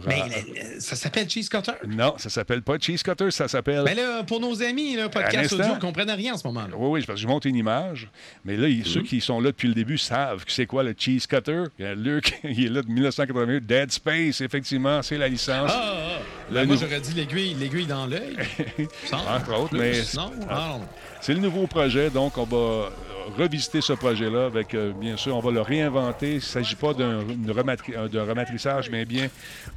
[0.06, 1.72] mais euh, ça s'appelle Cheese Cutter?
[1.88, 3.82] Non, ça s'appelle pas Cheese Cutter, ça s'appelle.
[3.84, 6.68] Mais là, pour nos amis, là, podcast audio, ne comprennent rien en ce moment.
[6.68, 6.74] -là.
[6.76, 8.10] Oui, oui, parce que je monte une image.
[8.46, 11.26] Mais là, ceux qui sont là depuis le début savent que c'est quoi le Cheese
[11.28, 11.64] Cutter.
[11.80, 13.66] Luc, il est là de 1988.
[13.66, 15.72] Dead Space, effectivement, c'est la licence.
[15.74, 16.54] Ah, ah, ah.
[16.54, 18.38] Ben, moi, j'aurais dit l'aiguille dans l'œil.
[19.12, 20.02] Entre autres, mais.
[20.16, 20.82] Non,
[21.22, 22.90] C'est le nouveau projet, donc on va
[23.38, 26.32] revisiter ce projet-là avec, euh, bien sûr, on va le réinventer.
[26.32, 29.28] Il ne s'agit pas d'un euh, rematrissage, mais bien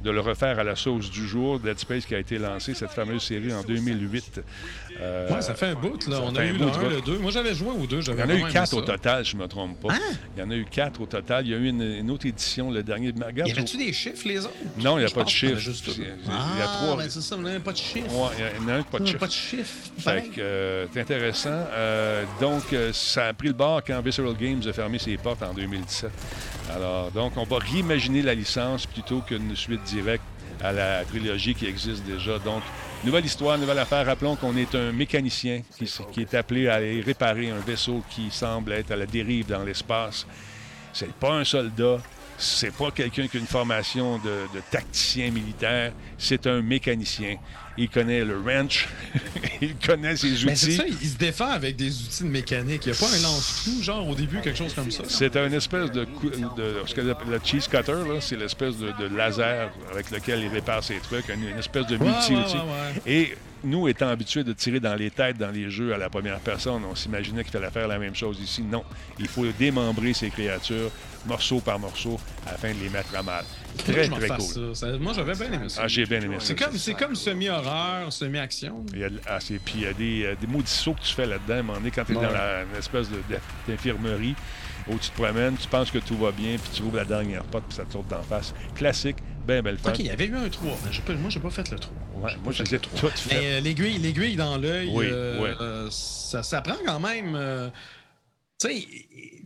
[0.03, 1.59] de le refaire à la sauce du jour.
[1.59, 4.41] Dead Space qui a été lancé, cette fameuse série en 2008.
[5.01, 6.19] Euh, Ouais, ça fait un bout, là.
[6.23, 6.89] On a eu le tu 1, vois.
[6.89, 7.17] le 2.
[7.17, 7.99] Moi, j'avais joué au 2.
[8.01, 9.93] Il y en a eu quatre au total, je ne me trompe pas.
[10.35, 11.45] Il y en a eu quatre au total.
[11.45, 13.09] Il y a eu une, une autre édition, le dernier.
[13.09, 14.53] Regarde, Y avait-tu des chiffres, les autres?
[14.77, 15.57] Non, il n'y a Je pas de chiffres.
[15.57, 15.93] juste deux.
[15.97, 16.13] il y a
[16.63, 17.03] Ah, trois.
[17.09, 18.07] c'est ça, on n'avait pas de chiffres.
[18.37, 19.19] Il y en a un qui pas de On n'a chiffre.
[19.19, 19.73] pas de chiffres.
[19.97, 20.29] Fait Pareil.
[20.29, 21.49] que, euh, c'est intéressant.
[21.51, 25.43] Euh, donc, euh, ça a pris le bord quand Visceral Games a fermé ses portes
[25.43, 26.09] en 2017.
[26.73, 30.23] Alors, donc, on va réimaginer la licence plutôt qu'une suite directe
[30.63, 32.39] à la trilogie qui existe déjà.
[32.39, 32.63] Donc,
[33.05, 34.05] nouvelle histoire, nouvelle affaire.
[34.05, 35.61] Rappelons qu'on est un mécanicien
[36.11, 39.63] qui, est appelé à aller réparer un vaisseau qui semble être à la dérive dans
[39.63, 40.25] l'espace.
[40.91, 41.99] C'est pas un soldat.
[42.37, 45.93] C'est pas quelqu'un qui a une formation de, de tacticien militaire.
[46.17, 47.37] C'est un mécanicien.
[47.77, 48.87] Il connaît le wrench.
[49.61, 50.75] il connaît ses Mais c'est outils.
[50.77, 52.85] ça, il se défend avec des outils de mécanique.
[52.85, 55.03] Il n'y a pas un lance-clou, genre au début, quelque chose comme ça.
[55.07, 59.15] C'est un espèce de, de ce appelle le cheese cutter, là, c'est l'espèce de, de
[59.15, 62.55] laser avec lequel il répare ses trucs, une, une espèce de Ouais, multi-outil.
[62.55, 65.97] ouais, ouais, Et nous, étant habitués de tirer dans les têtes dans les jeux à
[65.97, 68.61] la première personne, on s'imaginait qu'il fallait faire la même chose ici.
[68.63, 68.83] Non,
[69.19, 70.91] il faut démembrer ces créatures
[71.25, 73.43] morceau par morceau afin de les mettre à mal.
[73.79, 74.41] Très, très cool.
[74.41, 74.75] ça.
[74.75, 75.81] Ça- Moi, j'avais bien aimé ça.
[75.83, 76.45] Ah, j'ai bien aimé ça.
[76.45, 78.85] c'est comme, c'est comme semi-horreur, semi-action.
[78.93, 81.01] Il y a, ah, c'est- puis il y a des, euh, des maudits sauts que
[81.01, 81.55] tu fais là-dedans.
[81.55, 82.23] À un moment donné, quand tu es Ouais.
[82.25, 84.35] dans la, une espèce de- de- d'infirmerie
[84.87, 87.43] où tu te promènes, tu penses que tout va bien, puis tu ouvres la dernière
[87.43, 88.53] porte, puis ça te saute d'en face.
[88.75, 89.17] Classique,
[89.47, 89.89] bien belle fun.
[89.91, 90.77] Ok, il y avait eu un 3.
[90.85, 91.93] mais pas- moi, j'ai pas fait le 3.
[92.17, 93.33] Ouais, moi, je les ai toutes faites.
[93.43, 95.49] Euh, l'aiguille, l'aiguille dans l'œil, Oui, euh, oui.
[95.61, 97.35] euh, ça, ça prend quand même.
[97.35, 97.69] euh,
[98.59, 98.87] tu sais,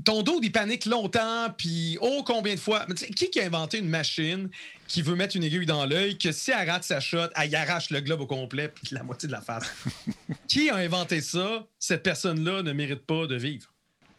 [0.06, 2.86] ton dos, il panique longtemps, puis oh, combien de fois.
[2.88, 4.50] Mais tu sais, qui qui a inventé une machine
[4.88, 7.56] qui veut mettre une aiguille dans l'œil, que si elle rate sa shot, elle y
[7.56, 9.72] arrache le globe au complet, puis la moitié de la face?
[10.48, 11.66] qui a inventé ça?
[11.80, 13.68] Cette personne-là ne mérite pas de vivre.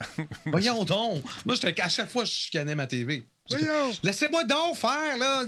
[0.46, 1.22] Voyons donc.
[1.44, 3.24] Moi, j'étais- à chaque fois, je chicanais ma TV.
[4.02, 5.44] Laissez-moi donc faire, là.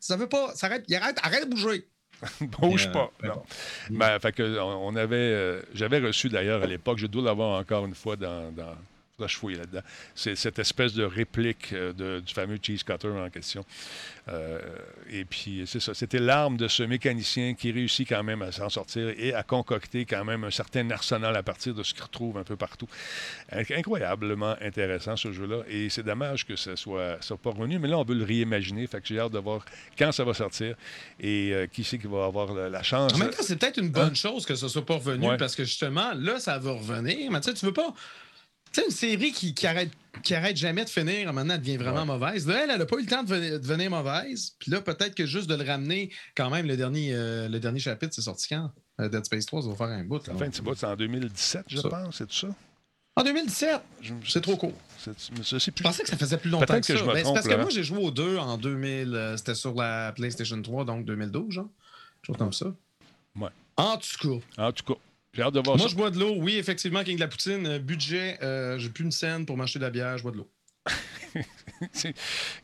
[0.00, 0.54] Ça veut pas.
[0.54, 1.86] Ça arrête, il arrête, arrête de bouger.
[2.60, 3.10] Bouge pas.
[3.24, 3.42] euh, non.
[3.90, 7.60] Ben, fait que on on avait, euh, j'avais reçu d'ailleurs à l'époque, je dois l'avoir
[7.60, 8.74] encore une fois dans, dans
[9.18, 9.80] Là, je fouille là-dedans.
[10.14, 13.64] C'est cette espèce de réplique euh, de- du fameux cheese cutter en question.
[14.28, 14.58] Euh,
[15.08, 15.94] et puis, c'est ça.
[15.94, 20.04] C'était l'arme de ce mécanicien qui réussit quand même à s'en sortir et à concocter
[20.04, 22.88] quand même un certain arsenal à partir de ce qu'il retrouve un peu partout.
[23.52, 25.62] Inc- Incroyablement intéressant, ce jeu-là.
[25.68, 27.78] Et c'est dommage que ça soit, soit pas revenu.
[27.78, 28.86] Mais là, on veut le réimaginer.
[28.88, 29.64] Fait que j'ai hâte de voir
[29.96, 30.74] quand ça va sortir
[31.20, 33.14] et euh, qui c'est qui va avoir la, la chance.
[33.14, 35.36] En même temps, c'est peut-être une bonne chose que ça soit pas revenu Ouais.
[35.36, 37.30] parce que justement, là, ça va revenir.
[37.30, 37.94] Mais tu sais, tu veux pas.
[38.72, 39.90] Tu sais, une série qui, qui arrête,
[40.22, 42.46] qui arrête jamais de finir, maintenant, elle devient vraiment mauvaise.
[42.46, 44.52] Là, elle, elle a pas eu le temps de venir, de devenir mauvaise.
[44.58, 47.80] Puis là, peut-être que juste de le ramener, quand même, le dernier, euh, le dernier
[47.80, 48.70] chapitre, c'est sorti quand?
[49.00, 50.26] Euh, Dead Space 3, ça va faire un bout.
[50.26, 50.34] là.
[50.34, 51.88] Enfin, un petit bout, c'est en 2017, je Ça.
[51.88, 52.48] pense, c'est tout ça?
[53.18, 54.74] En 2017, Je- c'est trop court.
[55.06, 57.04] Je pensais que ça faisait plus longtemps que, que ça.
[57.04, 59.14] Ben, c'est parce que moi, j'ai joué aux deux en 2000.
[59.14, 61.68] euh, C'était sur la PlayStation 3, donc 2012, genre.
[62.26, 62.74] Chose comme ça.
[63.38, 63.48] Ouais.
[63.76, 64.62] En tout cas.
[64.64, 65.00] En tout cas,
[65.36, 65.90] j'ai hâte de voir Moi, ça.
[65.92, 66.34] je bois de l'eau.
[66.38, 67.66] Oui, effectivement, King de la Poutine.
[67.66, 70.38] euh, budget, euh, j'ai plus une scène pour m'acheter de la bière, je bois de
[70.38, 70.48] l'eau.
[71.92, 72.14] C'est-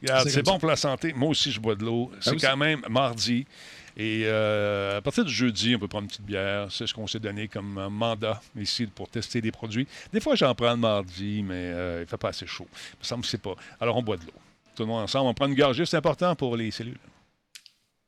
[0.03, 1.13] C'est c'est bon pour la santé.
[1.13, 2.11] Moi aussi, je bois de l'eau.
[2.21, 2.47] C'est aussi.
[2.47, 3.47] quand même mardi.
[3.95, 6.69] Et euh, à partir du jeudi, on peut prendre une petite bière.
[6.73, 9.87] C'est ce qu'on s'est donné comme euh, mandat ici pour tester des produits.
[10.15, 12.67] Des fois, j'en prends le mardi, mais euh, il ne fait pas assez chaud.
[12.95, 13.55] Il me semble que c'est pas.
[13.81, 14.33] Alors, on boit de l'eau.
[14.75, 15.85] Tout le monde ensemble, on prend une gorgée.
[15.85, 16.97] C'est important pour les cellules.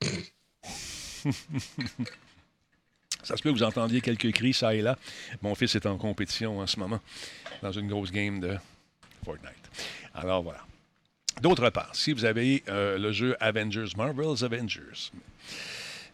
[3.24, 4.96] Ça se peut que vous entendiez quelques cris, ça et là.
[5.42, 7.00] Mon fils est en compétition en ce moment,
[7.62, 8.56] dans une grosse game de
[9.24, 9.70] Fortnite.
[10.14, 10.60] Alors voilà.
[11.40, 15.10] D'autre part, si vous avez euh, le jeu Avengers, Marvel's Avengers,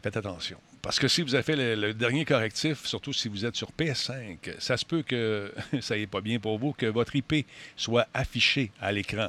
[0.03, 0.59] faites attention.
[0.83, 4.39] Parce que si vous avez fait le, dernier correctif, surtout si vous êtes sur PS5,
[4.59, 7.47] ça se peut que ça n'est pas bien pour vous, que votre IP
[7.77, 9.29] soit affiché à l'écran.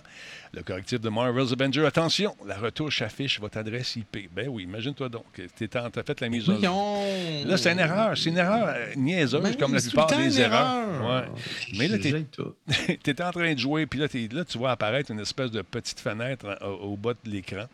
[0.54, 4.30] Le correctif de Marvel's Avengers, attention, la retouche affiche votre adresse IP.
[4.36, 7.06] Ben oui, imagine-toi donc, tu as fait la mise à jour.
[7.46, 8.18] Là, c'est une erreur.
[8.18, 10.90] C'est une erreur euh, niaiseuse, Ben comme oui, la plupart des erreurs.
[10.90, 11.24] erreur.
[11.24, 11.78] Ouais.
[11.78, 15.10] Mais là, tu étais en train de jouer, puis là, t'es- là, tu vois apparaître
[15.12, 17.66] une espèce de petite fenêtre euh, au, au bas de l'écran.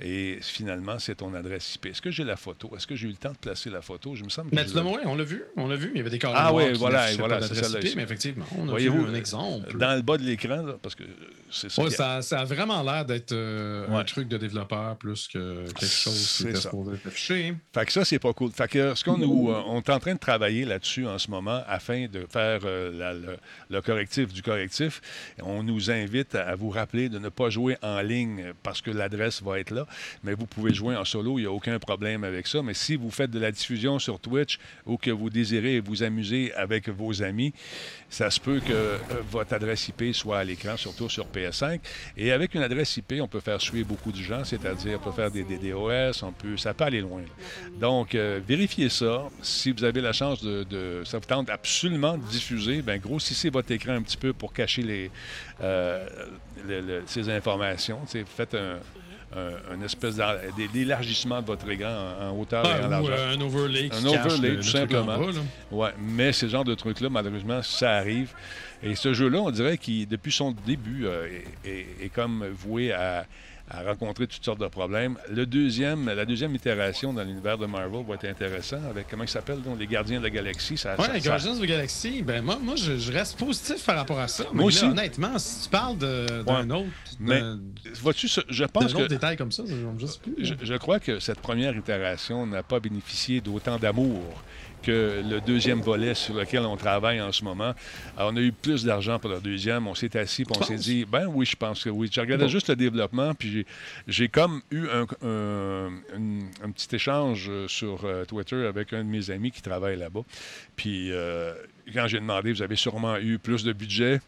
[0.00, 1.86] Et finalement, c'est ton adresse IP.
[1.86, 2.72] Est-ce que j'ai la photo?
[2.74, 4.14] Est-ce que j'ai eu le temps de placer la photo?
[4.14, 5.42] Je me semble que Mais tu montré, on l'a vu.
[5.58, 7.68] On l'a vu, mais il y avait des carrés Ah oui, voilà, voilà, c'est ça,
[7.68, 9.76] là, IP, mais effectivement, on a vu un exemple.
[9.76, 11.04] Dans le bas de l'écran, là, parce que
[11.50, 11.82] c'est ça.
[12.14, 16.44] Ça, ça a vraiment l'air d'être euh, un truc de développeur plus que quelque chose
[16.52, 17.54] qui supposé être affiché.
[17.72, 18.50] Fait que ça, c'est pas cool.
[18.52, 21.30] Fait que ce qu'on nous, euh, on est en train de travailler là-dessus en ce
[21.30, 23.36] moment afin de faire euh, la- le,
[23.70, 25.00] le correctif du correctif.
[25.42, 28.90] On nous invite à, à vous rappeler de ne pas jouer en ligne parce que
[28.90, 29.86] l'adresse va être là,
[30.22, 32.62] mais vous pouvez jouer en solo, il n'y a aucun problème avec ça.
[32.62, 36.52] Mais si vous faites de la diffusion sur Twitch ou que vous désirez vous amuser
[36.54, 37.52] avec vos amis,
[38.10, 38.98] ça se peut que
[39.30, 41.80] votre adresse IP soit à l'écran, surtout sur PS5.
[42.16, 45.14] Et avec une adresse IP, on peut faire suivre beaucoup de gens, c'est-à-dire on peut
[45.14, 47.22] faire des, DDoS, on peut, ça peut aller loin.
[47.78, 49.24] Donc, euh, vérifiez ça.
[49.42, 53.50] Si vous avez la chance de, de ça vous tente absolument de diffuser, ben grossissez
[53.50, 55.10] votre écran un petit peu pour cacher les,
[55.62, 56.06] euh,
[57.06, 58.00] ces informations.
[58.06, 58.78] faites un,
[59.36, 60.16] un, espèce
[60.72, 63.28] d'élargissement de votre écran en, hauteur et en largeur.
[63.28, 63.90] un overlay.
[63.92, 65.18] un overlay, tout simplement.
[65.72, 68.32] ouais, mais ce genre de trucs-là, malheureusement, ça arrive.
[68.84, 71.26] Et ce jeu-là, on dirait qu'il, depuis son début, euh,
[71.64, 73.26] est, comme voué à,
[73.70, 75.16] à rencontrer toutes sortes de problèmes.
[75.30, 79.28] Le deuxième, la deuxième itération dans l'univers de Marvel va être intéressant avec, comment il
[79.28, 80.76] s'appelle, les Gardiens de la Galaxie.
[80.76, 84.28] Ça, les Gardiens de la Galaxie, ben moi, moi je, reste positif par rapport à
[84.28, 84.44] ça.
[84.52, 84.84] Moi aussi.
[84.84, 86.88] honnêtement, si tu parles d'un autre...
[87.18, 87.40] Mais,
[88.02, 89.06] vois-tu, je pense que...
[89.06, 93.78] détail comme ça, je, je, je crois que cette première itération n'a pas bénéficié d'autant
[93.78, 94.42] d'amour
[94.84, 97.74] que le deuxième volet sur lequel on travaille en ce moment.
[98.18, 99.86] on a eu plus d'argent pour le deuxième.
[99.86, 102.08] On s'est assis et on s'est dit, ben oui, je pense que oui.
[102.12, 103.66] Je regardais juste le développement, puis
[104.06, 105.06] j'ai comme eu un,
[106.72, 110.22] petit échange sur euh, Twitter avec un de mes amis qui travaille là-bas.
[110.76, 111.54] Puis euh,
[111.92, 114.20] quand j'ai demandé, vous avez sûrement eu plus de budget?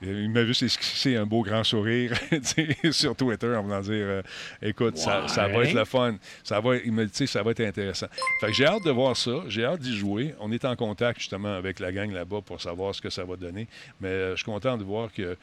[0.00, 2.16] Il m'a juste esquissé un beau grand sourire
[2.92, 4.22] sur Twitter en voulant dire euh,
[4.62, 6.16] écoute, ça, va être le fun.
[6.44, 8.06] Ça va, il me dit ça va être intéressant.
[8.40, 9.42] Fait j'ai hâte de voir ça.
[9.48, 10.36] J'ai hâte d'y jouer.
[10.38, 13.34] On est en contact justement avec la gang là-bas pour savoir ce que ça va
[13.34, 13.66] donner.
[14.00, 15.36] Mais euh, je suis content de voir que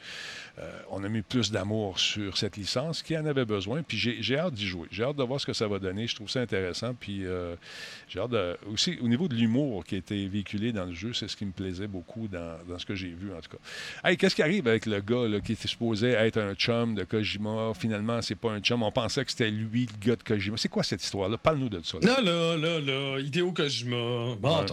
[0.58, 3.82] euh, on a mis plus d'amour sur cette licence qui en avait besoin.
[3.82, 4.88] Puis j'ai hâte d'y jouer.
[4.90, 6.06] J'ai hâte de voir ce que ça va donner.
[6.06, 6.94] Je trouve ça intéressant.
[6.94, 7.24] Puis
[8.08, 11.12] j'ai hâte de, aussi au niveau de l'humour qui a été véhiculé dans le jeu,
[11.12, 14.08] c'est ce qui me plaisait beaucoup dans, dans ce que j'ai vu en tout cas.
[14.08, 17.72] Hey, qu'est-ce qui arrive avec le gars qui était supposé être un chum de Kojima.
[17.78, 18.82] Finalement, c'est pas un chum.
[18.82, 20.56] On pensait que c'était lui, le gars de Kojima.
[20.56, 21.36] C'est quoi cette histoire-là?
[21.36, 21.98] Parle-nous de ça.
[22.00, 24.36] Là, là, là, là, Hideo Kojima.
[24.40, 24.64] Bon,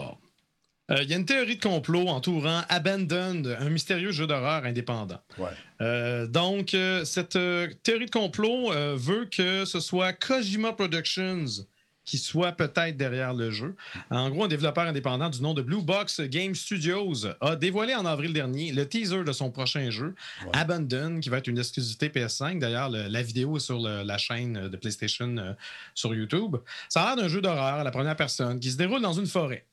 [0.92, 5.20] euh, Il y a une théorie de complot entourant Abandoned, un mystérieux jeu d'horreur indépendant.
[5.38, 5.50] Ouais.
[5.82, 7.38] Euh, donc, euh, cette
[7.84, 11.66] théorie de complot veut que ce soit Kojima Productions
[12.06, 13.76] qui soit peut-être derrière le jeu.
[14.10, 18.06] En gros, un développeur indépendant du nom de Blue Box Game Studios a dévoilé en
[18.06, 20.16] avril dernier le teaser de son prochain jeu,
[20.54, 22.60] Abandon, qui va être une exclusivité PS5.
[22.60, 25.54] D'ailleurs, la vidéo est sur la chaîne de PlayStation euh,
[25.94, 26.58] sur YouTube.
[26.90, 29.28] Ça a l'air d'un jeu d'horreur à la première personne qui se déroule dans une
[29.28, 29.66] forêt.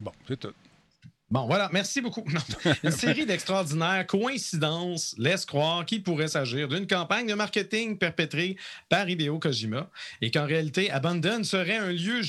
[0.00, 0.54] Bon, c'est tout.
[1.30, 2.24] Bon, voilà, merci beaucoup.
[2.82, 8.56] Une série d'extraordinaires coïncidences laisse croire qu'il pourrait s'agir d'une campagne de marketing perpétrée
[8.88, 9.90] par Hideo Kojima
[10.22, 12.22] et qu'en réalité, Abandon serait un lieu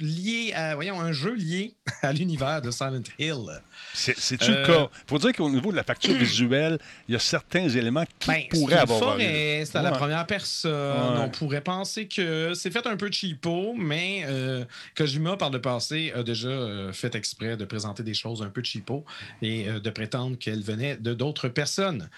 [0.00, 3.60] lié à, voyons, un jeu lié à l'univers de Silent Hill.
[3.92, 4.88] C'est-tu le cas?
[4.94, 8.28] Il faut dire qu'au niveau de la facture visuelle, il y a certains éléments qui
[8.28, 8.98] ben, pourraient avoir.
[8.98, 11.18] Forêt, c'est à la première personne.
[11.18, 14.64] On pourrait penser que c'est fait un peu cheapo, mais euh,
[14.96, 18.62] Kojima, par le passé, a déjà euh, fait exprès de présenter des choses un peu
[18.62, 19.04] cheapo
[19.42, 22.08] et euh, de prétendre qu'elles venaient de d'autres personnes.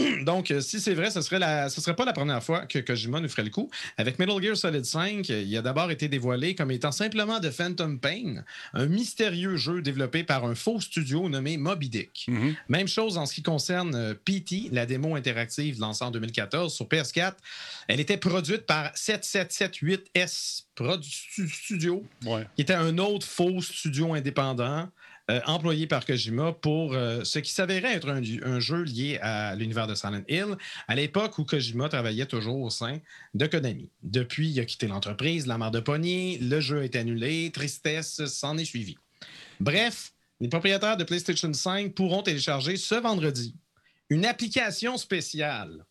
[0.24, 3.20] Donc, euh, si c'est vrai, ce ne serait, serait pas la première fois que Kojima
[3.20, 3.70] nous ferait le coup.
[3.96, 7.98] Avec Metal Gear Solid 5, il a d'abord été dévoilé comme étant simplement de Phantom
[7.98, 12.26] Pain, un mystérieux jeu développé par un faux studio nommé Moby Dick.
[12.28, 12.54] Mm-hmm.
[12.68, 16.86] Même chose en ce qui concerne euh, PT, la démo interactive lancée en 2014 sur
[16.86, 17.34] PS4.
[17.88, 20.64] Elle était produite par 7778S
[21.48, 22.04] Studio,
[22.56, 24.88] qui était un autre faux studio indépendant.
[25.30, 29.86] Euh, employé par Kojima pour euh, ce qui s'avérait être un, jeu lié à l'univers
[29.86, 30.56] de Silent Hill,
[30.88, 32.98] à l'époque où Kojima travaillait toujours au sein
[33.34, 33.90] de Konami.
[34.02, 38.58] Depuis, il a quitté l'entreprise, la mare de pogné, le jeu est annulé, tristesse s'en
[38.58, 38.98] est suivie.
[39.60, 43.54] Bref, les propriétaires de PlayStation 5 pourront télécharger ce vendredi
[44.08, 45.84] une application spéciale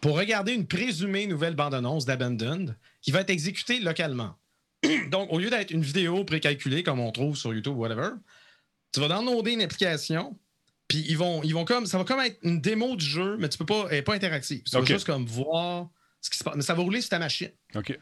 [0.00, 4.36] pour regarder une présumée nouvelle bande-annonce d'Abandoned qui va être exécutée localement.
[5.10, 8.10] Donc, au lieu d'être une vidéo précalculée comme on trouve sur YouTube ou whatever,
[8.94, 10.38] tu vas downloader une application,
[10.86, 11.86] puis ils vont, ils vont comme.
[11.86, 13.86] Ça va comme être une démo du jeu, mais tu peux pas.
[13.90, 14.62] Elle n'est pas interactive.
[14.62, 15.88] Tu vas juste comme voir
[16.20, 16.54] ce qui se passe.
[16.54, 17.50] Mais ça va rouler sur ta machine.
[17.74, 17.98] OK.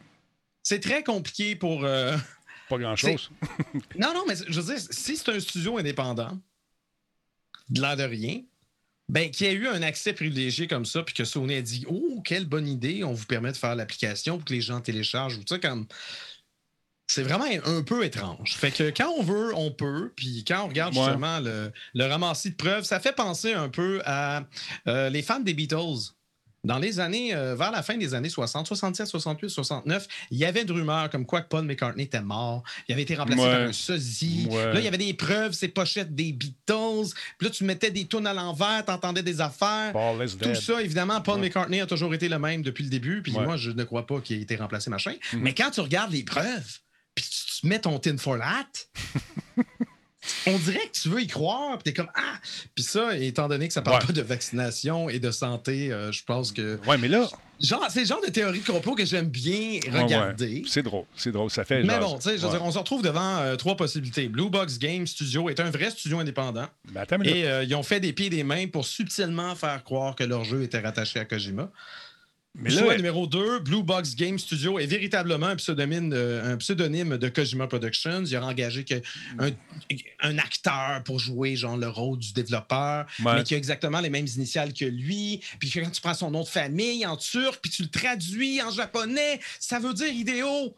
[0.63, 1.85] C'est très compliqué pour.
[1.85, 2.15] Euh,
[2.69, 3.31] pas grand-chose.
[3.99, 6.39] non, non, mais je veux dire, si c'est un studio indépendant,
[7.71, 8.43] de l'air de rien,
[9.09, 12.21] ben, qui a eu un accès privilégié comme ça, puis que Sony a dit Oh,
[12.23, 15.43] quelle bonne idée, on vous permet de faire l'application pour que les gens téléchargent ou
[15.49, 15.87] ça, comme
[17.13, 18.55] c'est vraiment un peu étrange.
[18.57, 20.13] Fait que quand on veut, on peut.
[20.17, 24.01] Puis quand on regarde justement le, le, ramassis de preuves, ça fait penser un peu
[24.07, 24.45] à
[24.89, 26.13] euh, les fans des Beatles.
[26.65, 30.45] Dans les années, euh, vers la fin des années 60, 67, 68, 69, il y
[30.45, 32.63] avait une rumeur comme quoi que Paul McCartney était mort.
[32.89, 34.49] Il avait été remplacé par un sosie.
[34.49, 37.15] Là, il y avait des preuves, ces pochettes des Beatles.
[37.37, 39.93] Puis là, tu mettais des tonnes à l'envers, tu entendais des affaires.
[40.41, 43.23] Tout ça, évidemment, Paul McCartney a toujours été le même depuis le début.
[43.23, 45.15] Puis moi, je ne crois pas qu'il ait été remplacé, machin.
[45.33, 45.41] Mhm.
[45.41, 46.79] Mais quand tu regardes les preuves,
[47.63, 48.67] tu mets ton tinfoil hat,
[50.47, 52.39] on dirait que tu veux y croire, puis t'es comme Ah!
[52.75, 54.07] Puis ça, étant donné que ça parle Ouais.
[54.07, 56.79] pas de vaccination et de santé, euh, je pense que.
[56.87, 57.29] Ouais, mais là,
[57.61, 60.03] Genre, c'est le genre de théorie de complot que j'aime bien ouais, ouais.
[60.03, 60.65] regarder.
[60.67, 61.05] c'est drôle.
[61.17, 61.49] C'est drôle.
[61.49, 62.53] Ça fait Mais genre- bon, tu sais, je veux Ouais.
[62.59, 64.29] dire, on se retrouve devant euh, trois possibilités.
[64.29, 66.67] Blue Box Game Studio est un vrai studio indépendant.
[67.25, 70.25] Et euh, ils ont fait des pieds et des mains pour subtilement faire croire que
[70.25, 71.71] leur jeu était rattaché à Kojima.
[72.55, 77.17] Mais Choix là, numéro 2, Blue Box Game Studio est véritablement un pseudonyme, un pseudonyme
[77.17, 78.25] de Kojima Productions.
[78.27, 78.97] Il a engagé que
[79.39, 79.49] un,
[80.21, 83.37] un acteur pour jouer genre le rôle du développeur, Ouais.
[83.37, 85.41] mais qui a exactement les mêmes initiales que lui.
[85.61, 88.71] Puis quand tu prends son nom de famille en turc, puis tu le traduis en
[88.71, 90.77] japonais, ça veut dire idéo.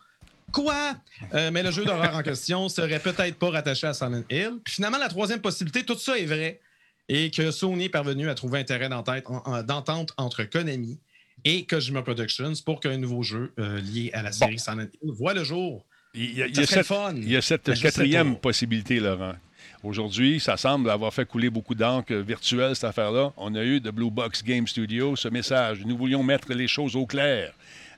[0.53, 0.95] Quoi?
[1.33, 4.61] Euh, mais le jeu d'horreur en question serait peut-être pas rattaché à Silent Hill.
[4.65, 6.61] Puis finalement, la troisième possibilité, tout ça est vrai.
[7.09, 11.01] Et que Sony est parvenu à trouver un terrain d'entente en- en- d'entente entre Konami
[11.45, 15.35] et Kojima Productions pour qu'un nouveau jeu euh, lié à la série Silent Hill voit
[15.35, 15.85] le jour.
[16.15, 17.15] il y a, il y Ça a serait cette, fun.
[17.17, 19.35] il y a cette sais quatrième possibilité, Laurent.
[19.83, 23.35] Aujourd'hui, ça semble avoir fait couler beaucoup d'encre virtuelle, cette affaire-là.
[23.37, 25.85] On a eu de Blue Box Game Studio ce message.
[25.85, 27.53] Nous voulions mettre les choses au clair.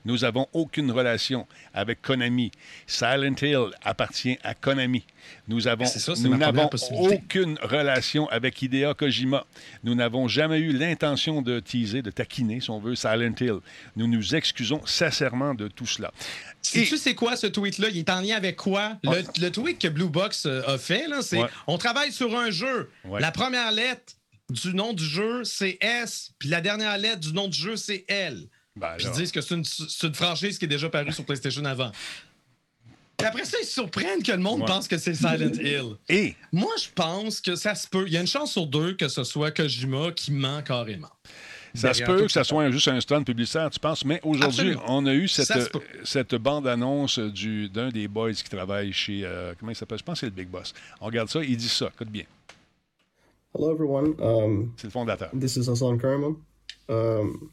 [0.07, 2.49] Nous n'avons aucune relation avec Konami.
[2.87, 5.03] Silent Hill appartient à Konami.
[5.49, 9.45] Nous avons, ça, nous n'avons aucune relation avec Hideo Kojima.
[9.83, 13.59] Nous n'avons jamais eu l'intention de teaser, de taquiner, si on veut, Silent Hill.
[13.97, 16.11] Nous nous excusons sincèrement de tout cela.
[16.73, 17.89] Et- Sais-tu c'est quoi ce tweet-là?
[17.91, 18.97] Il est en lien avec quoi?
[19.03, 21.49] Le, le tweet que Blue Box euh, a fait, là, c'est Ouais.
[21.67, 22.89] on travaille sur un jeu.
[23.05, 23.19] Ouais.
[23.19, 24.13] La première lettre
[24.49, 28.05] du nom du jeu, c'est S, puis la dernière lettre du nom du jeu, c'est
[28.07, 28.47] L.
[28.79, 31.25] Ben, Puis ils disent que c'est une, c'est une franchise qui est déjà parue sur
[31.25, 31.91] PlayStation avant.
[33.17, 34.67] Puis après ça, ils se surprennent que le monde Ouais.
[34.67, 35.95] pense que c'est Silent Hill.
[36.07, 36.35] Et?
[36.51, 38.03] Moi, je pense que ça se peut.
[38.07, 41.09] Il y a une chance sur deux que ce soit Kojima qui ment carrément.
[41.73, 44.83] Ça se peut que ça soit juste un stunt publicitaire, tu penses, mais aujourd'hui, Absolument.
[44.87, 49.21] on a eu cette, bande-annonce du- d'un des boys qui travaille chez.
[49.23, 49.97] euh, comment il s'appelle?
[49.99, 50.73] Je pense que c'est le Big Boss.
[51.01, 52.23] On regarde ça, il dit ça, écoute bien.
[53.53, 54.15] Hello, everyone.
[54.19, 55.29] Um, C'est le fondateur.
[55.39, 56.27] this is Hassan Karma.
[56.89, 57.49] Um,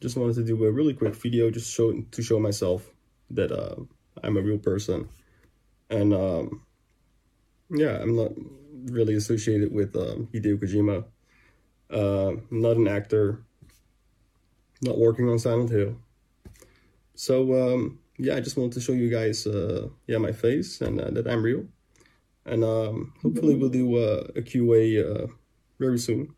[0.00, 2.90] just wanted to do a really quick video, just show to show myself
[3.30, 3.76] that uh,
[4.22, 5.08] I'm a real person,
[5.90, 6.62] and um,
[7.70, 8.32] yeah, I'm not
[8.84, 11.04] really associated with um, Hideo Kojima.
[11.90, 13.42] Uh, not an actor.
[14.82, 15.96] Not working on Silent Hill.
[17.14, 21.00] So um, yeah, I just wanted to show you guys, uh, yeah, my face and
[21.00, 21.64] uh, that I'm real.
[22.44, 25.26] And um, hopefully we'll do uh, a QA uh,
[25.78, 26.34] very soon.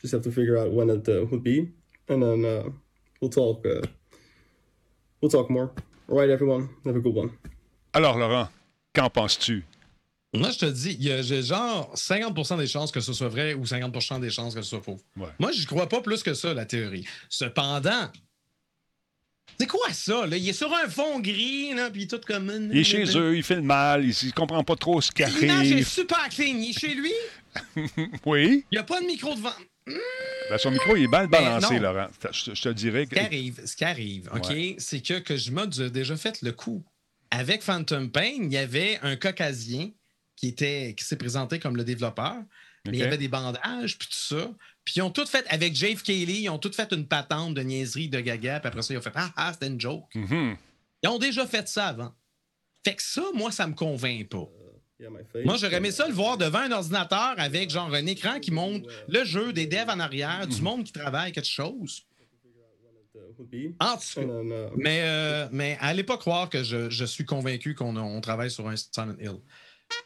[0.00, 1.70] Just have to figure out when it would be,
[2.10, 2.68] and then uh,
[3.20, 3.64] we'll talk.
[3.64, 3.80] Uh,
[5.20, 5.70] we'll talk more.
[6.08, 6.68] All right, everyone.
[6.84, 7.30] Have a good one.
[7.92, 8.48] Alors, Laurent,
[8.94, 9.64] qu'en penses-tu?
[10.32, 13.28] Moi, je te dis, il y a j'ai genre 50% des chances que ce soit
[13.28, 14.98] vrai ou 50% des chances que ce soit faux.
[15.16, 15.26] Ouais.
[15.40, 17.04] Moi, je crois pas plus que ça, la théorie.
[17.28, 18.08] Cependant,
[19.58, 20.28] c'est quoi ça?
[20.28, 20.36] Là?
[20.36, 22.68] Il est sur un fond gris, là, puis tout comme...
[22.72, 25.24] Il est chez eux, il fait le mal, il ne comprend pas trop ce qui
[25.24, 25.88] L'image est arrive.
[25.88, 26.56] super clean.
[26.58, 27.12] Il est chez lui?
[28.24, 29.50] Oui, Il n'y a pas de micro devant.
[30.50, 31.78] Ben, son micro, il est mal balancé.
[31.78, 32.08] Laurent.
[32.32, 33.20] Je, je te dirais Ce qui que.
[33.24, 34.74] arrive, ce qui arrive, OK, Ouais.
[34.78, 36.84] c'est que Kojima a déjà fait le coup.
[37.30, 39.90] Avec Phantom Pain, il y avait un caucasien
[40.34, 42.34] qui, était, qui s'est présenté comme le développeur,
[42.86, 44.50] mais il y avait des bandages, puis tout ça.
[44.84, 47.62] Puis ils ont tout fait, avec Jave Kelly, ils ont tout fait une patente de
[47.62, 50.12] niaiserie, de gaga, puis après ça, ils ont fait Ah, ah, c'était une joke.
[50.16, 50.56] Mhm.
[51.04, 52.12] Ils ont déjà fait ça avant.
[52.84, 54.48] Fait que ça, moi, ça me convainc pas.
[55.00, 55.44] Yeah, my face.
[55.44, 58.88] Moi, j'aurais aimé ça le voir devant un ordinateur avec genre un écran qui montre
[59.08, 62.04] le jeu, des devs en arrière, du monde qui travaille quelque chose.
[63.38, 63.74] Would be.
[63.80, 64.20] En tout cas.
[64.20, 67.96] And then, uh, Mais, euh, mais allez pas croire que je, je suis convaincu qu'on
[67.96, 69.38] on travaille sur un Silent Hill.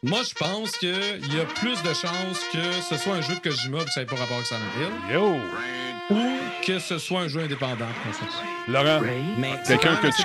[0.01, 3.39] Moi, je pense qu'il y a plus de chances que ce soit un jeu de
[3.39, 5.84] Kojima que ça n'ait pas rapport avec Silent Hill Yo!
[6.09, 6.15] Ou
[6.65, 7.85] que ce soit un jeu indépendant.
[8.67, 9.01] Laurent,
[9.67, 10.23] Quelqu'un que tu-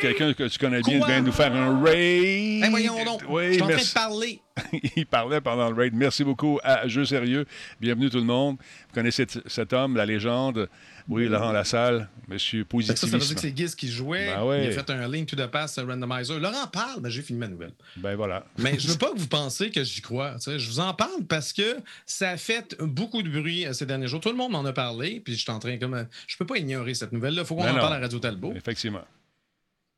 [0.00, 1.08] quelqu'un que tu connais bien Quoi?
[1.08, 2.60] vient nous faire un raid.
[2.62, 4.40] Ben voyons donc, je Oui, suis en train de parler.
[4.96, 5.94] Il parlait pendant le raid.
[5.94, 7.46] Merci beaucoup à Jeu Sérieux.
[7.80, 8.56] Bienvenue tout le monde.
[8.88, 10.68] Vous connaissez cet homme, la légende.
[11.08, 14.26] Oui, Laurent Lassalle, monsieur que Ça, ça veut dire que c'est Giz qui jouait.
[14.26, 14.64] Ben ouais.
[14.66, 16.38] Il a fait un Link to the Past randomizer.
[16.38, 17.72] Laurent parle, ben j'ai fini ma nouvelle.
[17.96, 18.44] Ben voilà.
[18.58, 20.36] Mais je veux pas que vous pensiez que j'y crois.
[20.46, 24.06] Je vous en parle parce que ça a fait beaucoup de bruit euh, ces derniers
[24.06, 24.20] jours.
[24.20, 25.94] Tout le monde m'en a parlé, puis je suis en train comme.
[25.94, 27.46] euh, Je peux pas ignorer cette nouvelle-là.
[27.46, 27.80] Faut qu'on Ben en non.
[27.80, 29.04] parle à Radio Talbot Effectivement.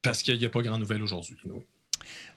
[0.02, 1.36] parce qu'il n'y a pas grand nouvelle aujourd'hui.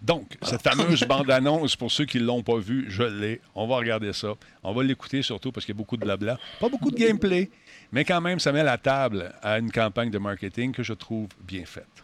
[0.02, 3.42] Donc, cette fameuse bande-annonce, pour ceux qui ne l'ont pas vue, je l'ai.
[3.56, 4.34] On va regarder ça.
[4.64, 6.38] On va l'écouter surtout parce qu'il y a beaucoup de blabla.
[6.60, 7.50] Pas beaucoup de gameplay,
[7.92, 11.30] mais quand même, ça met la table à une campagne de marketing que je trouve
[11.42, 12.04] bien faite.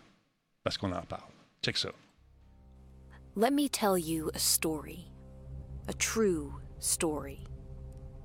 [0.64, 1.32] Parce qu'on en parle.
[1.62, 1.90] Check ça.
[3.36, 5.06] Let me tell you a story.
[5.88, 7.48] A true story.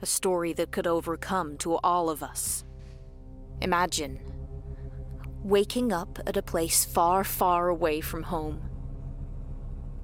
[0.02, 2.64] A story that could overcome to all of us.
[3.60, 4.18] Imagine
[5.44, 8.60] waking up at a place far, far away from home.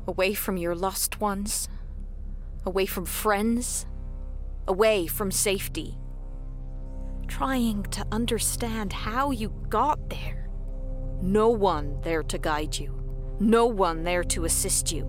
[0.06, 1.68] Away from your lost ones,
[2.64, 3.86] away from friends,
[4.66, 5.96] away from safety.
[7.28, 10.48] Trying to understand how you got there.
[11.22, 13.00] No one there to guide you,
[13.38, 15.04] no one there to assist you.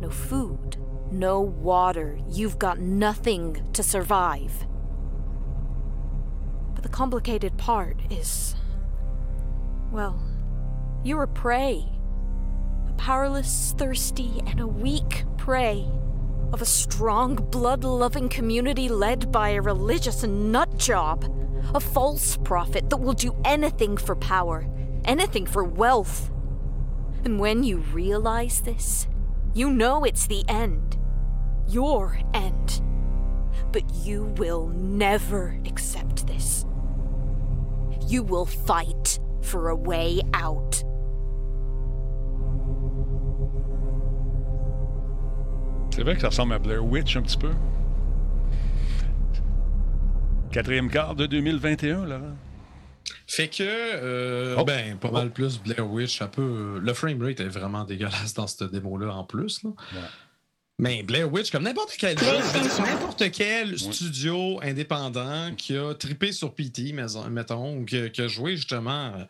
[0.00, 0.76] No food,
[1.10, 2.18] no water.
[2.28, 4.66] You've got nothing to survive.
[6.74, 8.56] But the complicated part is.
[9.92, 10.20] Well,
[11.04, 11.93] you're a prey.
[12.96, 15.86] Powerless, thirsty, and a weak prey
[16.54, 21.24] of a strong, blood loving community led by a religious nut job.
[21.74, 24.66] A false prophet that will do anything for power,
[25.04, 26.30] anything for wealth.
[27.24, 29.08] And when you realize this,
[29.52, 30.96] you know it's the end.
[31.66, 32.82] Your end.
[33.72, 36.64] But you will never accept this.
[38.06, 40.84] You will fight for a way out.
[45.94, 47.50] C'est vrai que ça ressemble à Blair Witch un petit peu.
[50.50, 52.36] Quatrième quart de 2021, Laurent.
[53.26, 54.64] Fait que, euh, Oh.
[54.64, 55.14] ben, pas Oh.
[55.14, 56.78] mal plus Blair Witch, un peu.
[56.82, 59.62] Le framerate est vraiment dégueulasse dans cette démo-là en plus.
[59.62, 59.70] Là.
[60.80, 62.38] Mais Blair Witch, comme n'importe quel jeu,
[62.80, 66.92] n'importe quel studio indépendant qui a trippé sur PT,
[67.30, 69.24] mettons, ou qui, qui a joué justement, euh,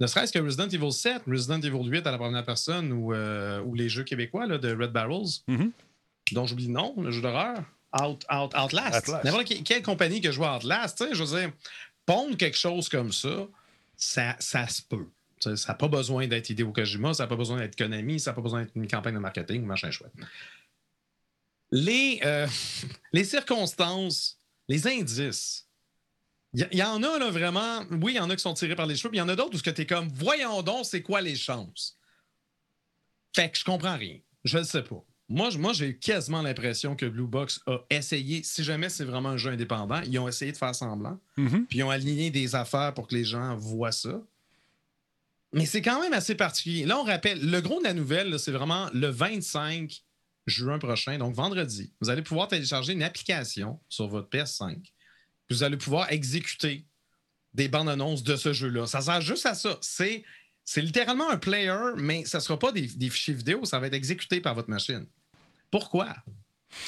[0.00, 3.60] ne serait-ce que Resident Evil 7, Resident Evil 8 à la première personne, ou, euh,
[3.62, 5.70] ou les jeux québécois là, de Red Barrels, Mhm.
[6.34, 7.58] Dont j'oublie le nom, le jeu d'horreur.
[8.00, 9.08] Out, out, Outlast.
[9.08, 9.24] Outlast.
[9.24, 11.52] N'importe que- quelle compagnie qui a joué à Outlast, tu sais, je veux dire,
[12.06, 13.48] pondre quelque chose comme ça,
[13.96, 15.06] ça, ça se peut.
[15.40, 18.34] Ça n'a pas besoin d'être Hideo Kojima, ça n'a pas besoin d'être Konami, ça n'a
[18.34, 20.12] pas besoin d'être une campagne de marketing, machin chouette.
[21.70, 22.46] Les, euh,
[23.12, 25.66] les circonstances, les indices,
[26.52, 28.74] il y, y en a là, vraiment, oui, il y en a qui sont tirés
[28.74, 30.84] par les cheveux, puis il y en a d'autres où tu es comme, voyons donc,
[30.84, 31.96] c'est quoi les chances?
[33.34, 34.18] Fait que je comprends rien.
[34.44, 35.02] Je ne sais pas.
[35.30, 39.30] Moi, moi j'ai eu quasiment l'impression que Blue Box a essayé, si jamais c'est vraiment
[39.30, 41.66] un jeu indépendant, ils ont essayé de faire semblant, Mhm.
[41.66, 44.20] puis ils ont aligné des affaires pour que les gens voient ça.
[45.52, 46.84] Mais c'est quand même assez particulier.
[46.84, 50.02] Là, on rappelle, le gros de la nouvelle, c'est vraiment le 25
[50.46, 51.92] juin prochain, donc vendredi.
[52.00, 54.80] Vous allez pouvoir télécharger une application sur votre PS5.
[55.46, 56.86] Puis vous allez pouvoir exécuter
[57.54, 58.86] des bandes annonces de ce jeu-là.
[58.86, 59.76] Ça sert juste à ça.
[59.80, 60.24] C'est,
[60.64, 63.88] c'est littéralement un player, mais ça ne sera pas des, des fichiers vidéo, ça va
[63.88, 65.06] être exécuté par votre machine.
[65.70, 66.14] Pourquoi?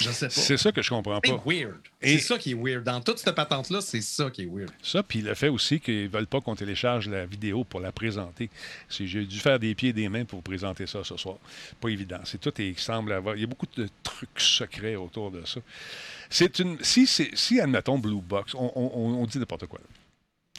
[0.00, 0.30] Je ne sais pas.
[0.32, 1.42] C'est ça que je comprends C'est pas.
[1.44, 1.74] weird.
[2.00, 2.84] Et- C'est ça qui est weird.
[2.84, 4.70] Dans toute cette patente-là, c'est ça qui est weird.
[4.80, 7.90] Ça, puis le fait aussi qu'ils ne veulent pas qu'on télécharge la vidéo pour la
[7.90, 8.48] présenter.
[8.88, 11.36] J'ai dû faire des pieds et des mains pour vous présenter ça ce soir.
[11.80, 12.20] Pas évident.
[12.24, 13.34] C'est tout et il semble avoir.
[13.34, 15.60] Il y a beaucoup de trucs secrets autour de ça.
[16.30, 16.78] C'est une.
[16.84, 19.80] Si, c'est- si admettons, Blue Box, on, on- on- on dit n'importe quoi.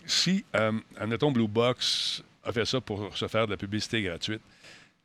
[0.06, 4.42] Si, euh, admettons, Blue Box a fait ça pour se faire de la publicité gratuite,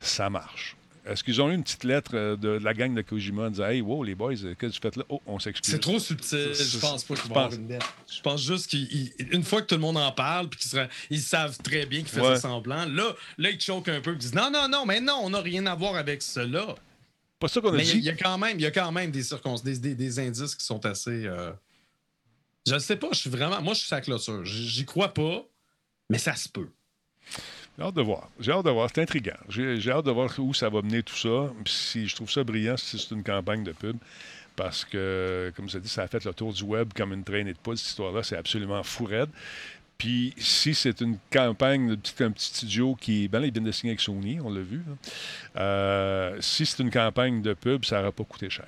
[0.00, 0.76] ça marche.
[1.06, 3.66] Est-ce qu'ils ont eu une petite lettre euh, de la gang de Kojima en disant
[3.66, 5.04] Hey, wow, les boys, qu'est-ce que vous faites là?
[5.08, 5.70] Oh, on s'excuse.
[5.72, 6.52] C'est trop subtil.
[6.54, 7.82] Je pense pas je qu'il va y avoir pense- une dette.
[8.10, 11.20] Je pense juste qu'une fois que tout le monde en parle, puis qu'ils sera- ils
[11.20, 12.28] savent très bien qu'ils Ouais.
[12.30, 15.20] faisaient semblant, là, là, ils choquent un peu, ils disent non, non, non, mais non,
[15.22, 16.74] on n'a rien à voir avec cela.
[17.38, 17.98] Pas ça qu'on a Mais il y a- dit.
[18.00, 20.54] il y, a quand même, il y a quand même des circonstances, des, des- indices
[20.56, 21.26] qui sont assez.
[21.26, 21.52] euh,
[22.66, 23.62] Je ne sais pas, je suis vraiment.
[23.62, 24.44] Moi, je suis sa clôture.
[24.44, 25.42] J'y crois pas,
[26.10, 26.68] mais ça se peut.
[27.78, 28.28] J'ai hâte de voir.
[28.40, 28.90] J'ai hâte de voir.
[28.92, 29.36] C'est intriguant.
[29.48, 31.52] J'ai hâte de voir où ça va mener tout ça.
[31.64, 33.96] Si je trouve ça brillant si c'est une campagne de pub.
[34.56, 37.52] Parce que, comme ça dit, ça a fait le tour du web comme une traînée
[37.52, 37.78] de poudre.
[37.78, 39.30] Cette histoire-là, c'est absolument fou raide.
[39.96, 43.28] Puis si c'est une campagne de petit, un petit studio qui.
[43.28, 44.82] Ben là, ils viennent de signer avec Sony, on l'a vu.
[45.56, 48.66] Euh, si c'est une campagne de pub, ça n'aura pas coûté cher.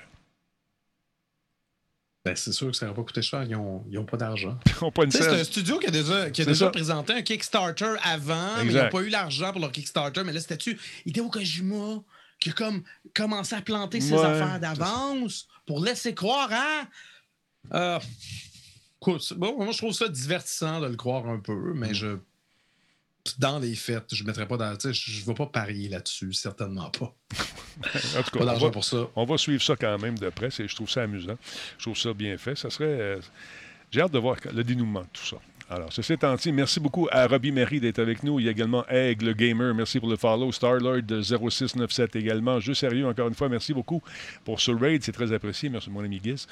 [2.24, 4.58] Ben, c'est sûr que ça n'aurait pas coûté cher, ils n'ont pas d'argent.
[4.66, 6.68] Ils n'ont pas une Tu sais, C'est un studio qui a déjà, qui a déjà
[6.68, 10.22] présenté un Kickstarter avant, mais ils n'ont pas eu l'argent pour leur Kickstarter.
[10.24, 12.02] Mais là, c'était-tu Hideo Kojima
[12.38, 12.82] qui a comme
[13.14, 16.88] commencé à planter ses Ouais, affaires d'avance pour laisser croire à.
[17.74, 17.98] Euh,
[19.36, 22.18] bon, moi, je trouve ça divertissant de le croire un peu, mais je.
[23.38, 24.74] Dans les faits, je ne mettrais pas dans.
[24.76, 27.14] tu sais, Je ne vais pas parier là-dessus, certainement pas.
[28.18, 29.08] En tout cas, Pas on va, pour ça.
[29.16, 30.50] on va suivre ça quand même de près.
[30.50, 31.36] Je trouve ça amusant.
[31.78, 32.56] Je trouve ça bien fait.
[32.56, 32.84] Ça serait.
[32.86, 33.20] euh,
[33.90, 35.36] J'ai hâte de voir le dénouement de tout ça.
[35.72, 38.40] Alors, ceci étant dit, merci beaucoup à Robbie Mary d'être avec nous.
[38.40, 39.72] Il y a également Aigle Gamer.
[39.72, 40.50] Merci pour le follow.
[40.50, 42.58] Starlord de 0697 également.
[42.58, 43.48] Jeu sérieux, encore une fois.
[43.48, 44.02] Merci beaucoup
[44.44, 45.04] pour ce raid.
[45.04, 45.68] C'est très apprécié.
[45.68, 46.48] Merci, mon ami Giz.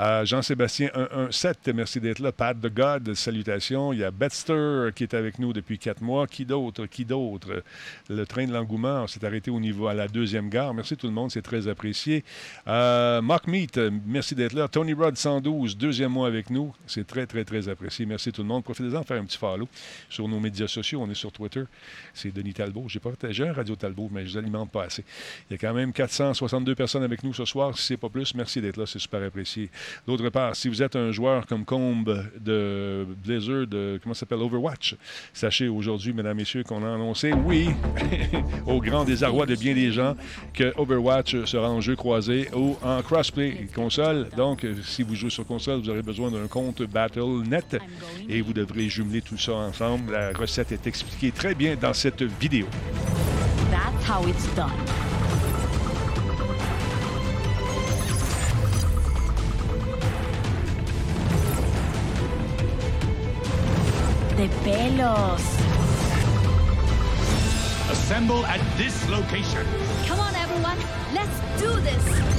[0.00, 0.88] Euh, Jean-Sébastien
[1.30, 2.32] 117, merci d'être là.
[2.32, 3.92] Pat the God, salutations.
[3.92, 6.26] Il y a Betster qui est avec nous depuis quatre mois.
[6.26, 6.86] Qui d'autre?
[6.86, 7.62] Qui d'autre?
[8.08, 10.72] Le train de l'engouement s'est arrêté au niveau à la deuxième gare.
[10.72, 12.24] Merci tout le monde, c'est très apprécié.
[12.66, 14.68] Euh, Mock Meat, merci d'être là.
[14.68, 16.74] Tony Rod 112, deuxième mois avec nous.
[16.86, 18.06] C'est très, très, très apprécié.
[18.06, 18.53] Merci tout le monde.
[18.54, 18.64] Monde.
[18.64, 19.68] Profitez-en de faire un petit follow
[20.08, 21.00] sur nos médias sociaux.
[21.02, 21.64] On est sur Twitter.
[22.12, 22.84] C'est Denis Talbot.
[22.88, 25.04] J'ai partagé un Radio Talbot, mais je ne l'alimente pas assez.
[25.48, 27.76] Il y a quand même 462 personnes avec nous ce soir.
[27.76, 28.86] Si ce n'est pas plus, merci d'être là.
[28.86, 29.70] C'est super apprécié.
[30.06, 34.38] D'autre part, si vous êtes un joueur comme Combe de Blizzard, de, comment ça s'appelle,
[34.38, 34.96] Overwatch,
[35.32, 37.68] sachez aujourd'hui, mesdames, messieurs, qu'on a annoncé, oui,
[38.66, 40.16] au grand désarroi de bien des gens,
[40.52, 44.28] que Overwatch sera en jeu croisé ou en crossplay console.
[44.36, 47.76] Donc, si vous jouez sur console, vous aurez besoin d'un compte Battle.net
[48.28, 50.12] et vous devrez jumeler tout ça ensemble.
[50.12, 52.66] La recette est expliquée très bien dans cette vidéo.
[53.70, 54.70] That's how it's done.
[64.36, 65.40] De pelos.
[67.90, 69.64] Assemble at this location.
[70.06, 70.78] Come on, everyone.
[71.14, 72.33] Let's do this.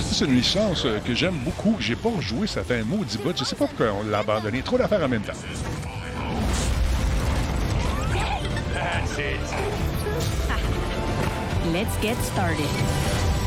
[0.00, 3.18] C'est une licence euh, que j'aime beaucoup, que j'ai pas rejoué, ça fait un maudit
[3.18, 3.36] bout.
[3.36, 4.62] Je sais pas pourquoi on l'a abandonné.
[4.62, 5.32] Trop d'affaires en même temps.
[8.74, 9.40] That's it.
[11.72, 13.37] Let's get started.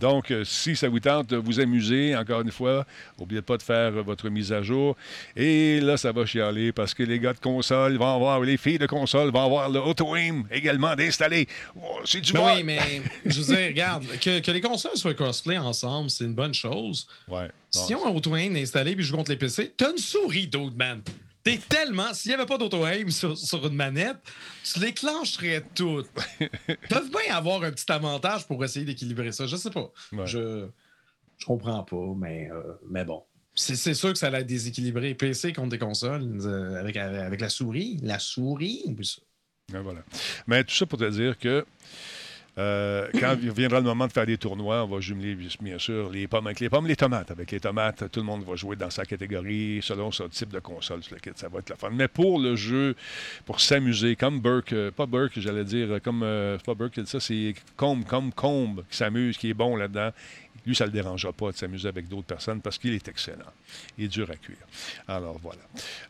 [0.00, 2.86] Donc, euh, si ça vous tente de vous amuser, encore une fois,
[3.18, 4.96] n'oubliez pas de faire euh, votre mise à jour.
[5.34, 8.78] Et là, ça va chialer parce que les gars de console vont avoir, les filles
[8.78, 11.48] de console vont avoir le auto-aim également d'installer.
[11.76, 12.54] Oh, c'est du Ben bon.
[12.56, 12.78] oui, mais
[13.24, 17.06] je veux dire, regarde, que, que les consoles soient crossplay ensemble, c'est une bonne chose.
[17.28, 17.48] Ouais.
[17.70, 20.76] Si on a auto-aim installé puis je joue contre les PC, t'as une souris d'autre,
[20.76, 21.00] man.
[21.46, 22.12] T'es tellement.
[22.12, 24.16] S'il n'y avait pas d'auto-aim sur, sur une manette,
[24.64, 26.10] tu l'éclencherais toutes.
[26.88, 29.46] peuvent bien avoir un petit avantage pour essayer d'équilibrer ça.
[29.46, 29.92] Je sais pas.
[30.12, 30.26] Ouais.
[30.26, 30.66] Je,
[31.38, 33.22] je comprends pas, mais, euh, mais bon.
[33.54, 35.14] C'est c'est sûr que ça allait être déséquilibré.
[35.14, 38.00] PC contre des consoles euh, avec, avec la souris.
[38.02, 39.22] La souris, oublie ça.
[39.72, 40.02] Ouais, voilà.
[40.48, 41.64] Mais tout ça pour te dire que
[42.58, 46.26] euh, quand viendra le moment de faire des tournois, on va jumeler, bien sûr, les
[46.26, 48.10] pommes avec les pommes, les tomates avec les tomates.
[48.10, 51.02] Tout le monde va jouer dans sa catégorie selon son type de console
[51.34, 51.90] ça va être la fun.
[51.92, 52.94] Mais pour le jeu,
[53.44, 57.20] pour s'amuser, comme Burke, euh, pas Burke, j'allais dire, euh, comme, euh, pas Burke ça,
[57.20, 60.10] c'est Combe, comme Combe qui s'amuse, qui est bon là-dedans.
[60.66, 63.52] Lui, ça ne le dérangera pas de s'amuser avec d'autres personnes parce qu'il est excellent.
[63.96, 64.56] Il est dur à cuire.
[65.06, 65.62] Alors, voilà.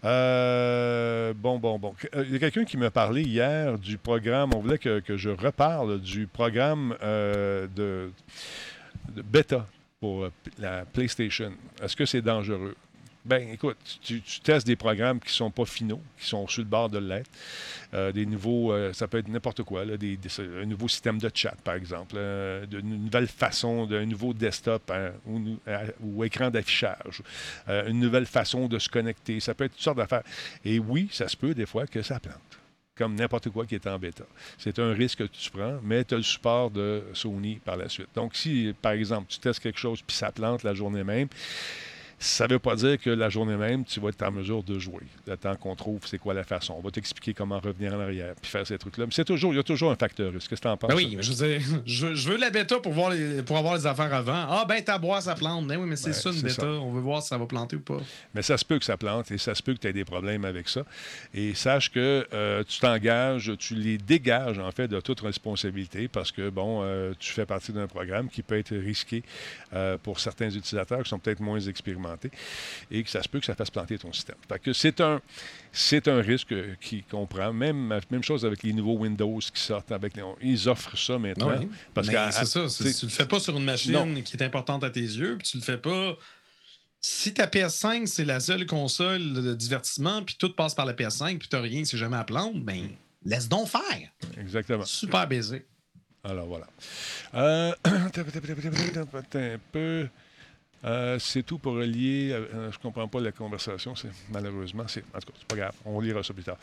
[0.05, 1.95] Euh, bon, bon, bon.
[2.15, 4.55] Euh, Il y a quelqu'un qui m'a parlé hier du programme.
[4.55, 8.11] On voulait que, je reparle du programme euh, de,
[9.15, 9.67] de bêta
[10.01, 10.29] pour
[10.59, 11.53] la PlayStation.
[11.83, 12.75] Est-ce que c'est dangereux?
[13.27, 16.89] Ben, écoute, tu, testes des programmes qui sont pas finaux, qui sont sur le bord
[16.89, 17.29] de l'être.
[17.93, 21.57] Euh, des nouveaux, euh, ça peut être n'importe quoi, des, un nouveau système de chat,
[21.65, 25.59] par exemple, euh, une nouvelle façon, d'un nouveau desktop hein, ou,
[26.03, 27.23] ou écran d'affichage,
[27.67, 29.41] une nouvelle façon de se connecter.
[29.41, 30.23] Ça peut être toutes sortes d'affaires.
[30.65, 32.61] Et oui, ça se peut des fois que ça plante
[32.97, 34.25] comme n'importe quoi qui est en bêta.
[34.57, 37.91] C'est un risque que tu prends, mais tu as le support de Sony par la
[37.91, 38.09] suite.
[38.15, 41.29] Donc, si, par exemple, tu testes quelque chose puis ça plante la journée même,
[42.19, 44.79] ça ne veut pas dire que la journée même, tu vas être en mesure de
[44.79, 45.03] jouer.
[45.27, 46.75] Le temps qu'on trouve, c'est quoi la façon.
[46.79, 49.05] On va t'expliquer comment revenir en arrière puis faire ces trucs-là.
[49.07, 50.49] Mais c'est toujours, il y a toujours un facteur risque.
[50.49, 50.89] Qu'est-ce que tu en penses?
[50.91, 53.75] Ben oui, je veux dire, je, je veux la bêta pour, voir les- pour avoir
[53.77, 54.47] les affaires avant.
[54.49, 55.67] Ah, ben, ta boîte, ça plante.
[55.67, 56.63] Ben oui, mais c'est Ben, ça une bêta.
[56.63, 56.67] ça.
[56.67, 57.99] On veut voir si ça va planter ou pas.
[58.35, 60.05] Mais ça se peut que ça plante et ça se peut que tu aies des
[60.07, 60.85] problèmes avec ça.
[61.35, 66.33] Et sache que euh, tu t'engages, tu les dégages en fait de toute responsabilité parce
[66.33, 69.23] que, bon, euh, tu fais partie d'un programme qui peut être risqué
[69.75, 72.06] euh, pour certains utilisateurs qui sont peut-être moins expérimentés
[72.91, 74.37] et que ça se peut que ça fasse planter ton système.
[74.49, 75.21] Fait que c'est un,
[75.73, 77.53] c'est un risque euh, qui- qu'on prend.
[77.53, 79.93] Même, même chose avec les nouveaux Windows qui sortent.
[79.93, 81.59] Avec les- ils offrent ça maintenant.
[81.95, 82.69] Parce que c'est ça.
[82.69, 84.15] c'est- Tu le fais pas sur une machine Non.
[84.23, 86.17] qui est importante à tes yeux, puis tu le fais pas.
[87.01, 91.39] Si ta PS5, c'est la seule console de divertissement, puis tout passe par la PS5,
[91.39, 92.89] puis t'as rien, c'est jamais à plante, ben,
[93.25, 93.83] laisse donc faire.
[94.41, 94.85] Exactement.
[94.85, 95.67] Super baisé.
[96.25, 96.67] Alors voilà.
[97.35, 100.09] Euh, un peu.
[100.87, 102.31] Euh, c'est tout pour relier.
[102.33, 103.95] euh, je comprends pas la conversation.
[103.97, 105.73] C'est, malheureusement, c'est, en tout cas, c'est pas grave.
[105.85, 106.57] On lira ça plus tard.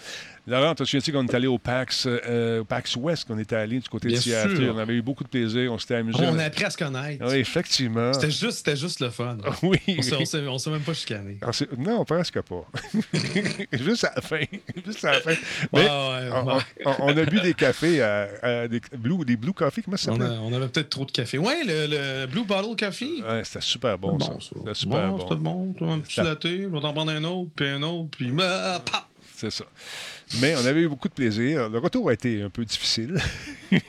[0.47, 3.89] Laurent, te souviens-tu qu'on est allé au PAX, euh, PAX Ouest, qu'on était allé du
[3.89, 4.71] côté Bien de Seattle?
[4.73, 5.73] On avait eu beaucoup de plaisir.
[5.73, 6.19] On s'était amusé.
[6.25, 7.25] On a appris à se connaître.
[7.27, 8.13] Oui, effectivement.
[8.13, 9.37] C'était juste, c'était juste le fun.
[9.63, 9.77] Oui.
[9.97, 11.37] On s'est- on s'est même pas chicané.
[11.41, 12.65] Ah, non, presque pas.
[13.73, 14.39] Juste à la fin.
[14.85, 15.31] Juste à la fin.
[15.31, 16.61] Ouais, on, ouais.
[16.85, 20.11] on- on a bu des cafés, à, à des, blue, des Blue Coffee, comment ça
[20.11, 20.37] On, s'appelle?
[20.41, 21.37] on avait peut-être trop de café.
[21.37, 21.87] Le,
[22.21, 23.23] le Blue Bottle Coffee.
[23.27, 24.33] Ouais, c'était super bon, ça.
[24.39, 25.23] C'était super Bon, bon.
[25.23, 25.93] C'était bon.
[25.93, 29.07] Un petit latte, je vais t'en prendre un autre, puis un autre, puis pap!
[29.35, 29.65] C'est ça.
[30.39, 31.69] Mais on avait eu beaucoup de plaisir.
[31.69, 33.19] Le retour a été un peu difficile.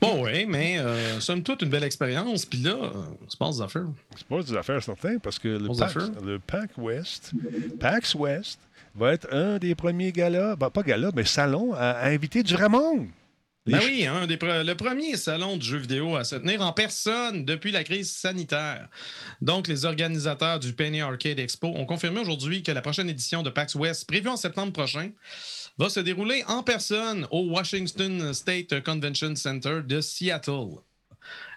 [0.00, 2.44] Bon, ouais, mais euh, somme toute, une belle expérience.
[2.44, 2.90] Puis là, euh,
[3.28, 3.86] c'est pas des affaires.
[4.16, 7.32] C'est pas des affaires certaines parce que le PAX, le PAX West,
[7.80, 8.60] PAX West
[8.94, 12.54] va être un des premiers galas, ben, pas galas, mais salon à, à inviter du
[12.54, 13.08] vrai monde.
[13.66, 16.74] Ben oui, un des pre- le premier salon de jeux vidéo à se tenir en
[16.74, 18.88] personne depuis la crise sanitaire.
[19.40, 23.48] Donc, les organisateurs du Penny Arcade Expo ont confirmé aujourd'hui que la prochaine édition de
[23.48, 25.12] PAX West, prévue en septembre prochain,
[25.78, 30.74] va se dérouler en personne au Washington State Convention Center de Seattle.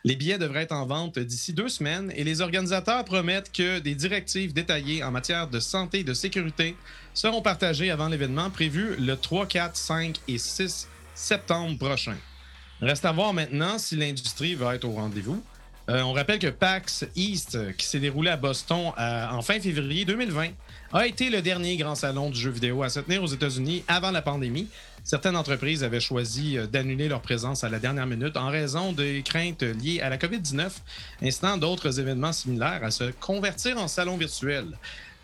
[0.05, 3.95] Les billets devraient être en vente d'ici deux semaines et les organisateurs promettent que des
[3.95, 6.77] directives détaillées en matière de santé et de sécurité
[7.13, 10.87] seront partagées avant l'événement prévu le 3, 4, 5 et 6
[11.17, 12.15] septembre prochain.
[12.79, 15.43] Reste à voir maintenant si l'industrie va être au rendez-vous.
[15.89, 20.05] Euh, on rappelle que PAX East, qui s'est déroulé à Boston euh, en fin février
[20.05, 20.49] 2020,
[20.93, 24.11] a été le dernier grand salon du jeu vidéo à se tenir aux États-Unis avant
[24.11, 24.67] la pandémie.
[25.03, 29.23] Certaines entreprises avaient choisi euh, d'annuler leur présence à la dernière minute en raison des
[29.23, 30.69] craintes liées à la COVID-19,
[31.23, 34.77] incitant d'autres événements similaires à se convertir en salon virtuel.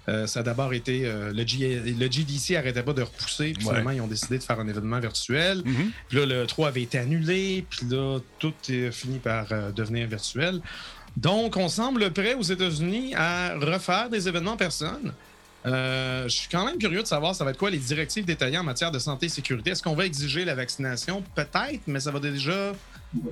[0.09, 3.63] Euh, ça a d'abord été euh, le, G- le GDC arrêtait pas de repousser, puis
[3.65, 3.69] Ouais.
[3.71, 5.63] finalement ils ont décidé de faire un événement virtuel.
[6.09, 10.07] Puis là, le 3 avait été annulé, puis là, tout est fini par euh, devenir
[10.07, 10.61] virtuel.
[11.15, 15.13] Donc, on semble prêt aux États-Unis à refaire des événements en personne.
[15.65, 18.57] Euh, je suis quand même curieux de savoir ça va être quoi les directives détaillées
[18.57, 19.69] en matière de santé et sécurité?
[19.69, 21.23] Est-ce qu'on va exiger la vaccination?
[21.35, 22.73] Peut-être, mais ça va déjà.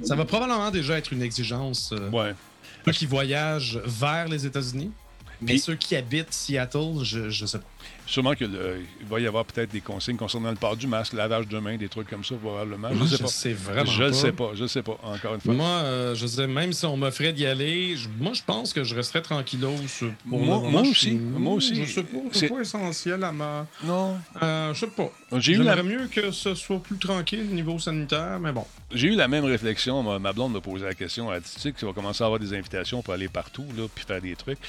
[0.03, 1.91] Ça va probablement déjà être une exigence.
[1.91, 2.34] euh, Ouais.
[2.93, 4.91] Qui voyagent vers les États-Unis.
[5.42, 7.66] Mais ceux qui habitent Seattle, je, je sais pas.
[8.06, 8.50] Sûrement qu'il
[9.10, 11.88] va y avoir peut-être des consignes concernant le port du masque, lavage de main, des
[11.88, 12.89] trucs comme ça, probablement.
[12.92, 13.28] Je Moi, sais je pas.
[13.28, 14.14] sais vraiment Je pas.
[14.14, 14.52] sais pas.
[14.54, 15.54] Je sais pas, encore une fois.
[15.54, 18.84] Moi, euh, je sais, même si on m'offrait d'y aller, je- moi, je pense que
[18.84, 19.76] je resterais tranquillos.
[20.30, 20.70] pour Moi- moment.
[20.72, 21.86] moi Je aussi, suis- moi aussi.
[21.86, 23.66] Je sais pas, C'est- pas essentiel à ma.
[23.84, 24.18] Non.
[24.44, 25.10] Euh, je sais pas.
[25.39, 28.66] J'ai eu la- mieux que ce soit plus tranquille au niveau sanitaire, mais bon.
[28.94, 30.04] J'ai eu la même réflexion.
[30.04, 31.32] Ma, ma blonde me posait la question.
[31.34, 33.66] Elle dit, tu sais que tu vas commencer à avoir des invitations pour aller partout,
[33.78, 34.60] là, puis faire des trucs.